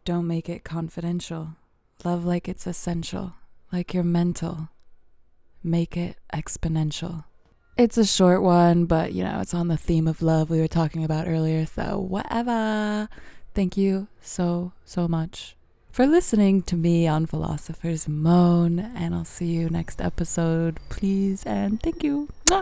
Don't 0.06 0.28
make 0.28 0.48
it 0.48 0.64
confidential. 0.64 1.56
Love 2.04 2.24
like 2.24 2.48
it's 2.48 2.68
essential, 2.68 3.34
like 3.72 3.96
you're 3.96 4.04
mental. 4.04 4.70
Make 5.64 5.98
it 5.98 6.18
exponential. 6.32 7.24
It's 7.78 7.98
a 7.98 8.06
short 8.06 8.44
one, 8.44 8.86
but 8.86 9.14
you 9.14 9.24
know, 9.24 9.40
it's 9.42 9.56
on 9.56 9.70
the 9.70 9.76
theme 9.76 10.08
of 10.08 10.22
love 10.22 10.52
we 10.52 10.60
were 10.60 10.68
talking 10.68 11.04
about 11.04 11.28
earlier, 11.28 11.66
so 11.66 11.98
whatever. 11.98 13.10
Thank 13.56 13.76
you 13.76 14.08
so, 14.22 14.72
so 14.86 15.08
much 15.08 15.57
for 15.98 16.06
listening 16.06 16.62
to 16.62 16.76
me 16.76 17.08
on 17.08 17.26
Philosopher's 17.26 18.08
Moan, 18.08 18.78
and 18.78 19.16
I'll 19.16 19.26
see 19.26 19.48
you 19.48 19.68
next 19.68 20.00
episode, 20.00 20.78
please, 20.90 21.44
and 21.44 21.82
thank 21.82 22.04
you. 22.04 22.30
Mwah. 22.46 22.56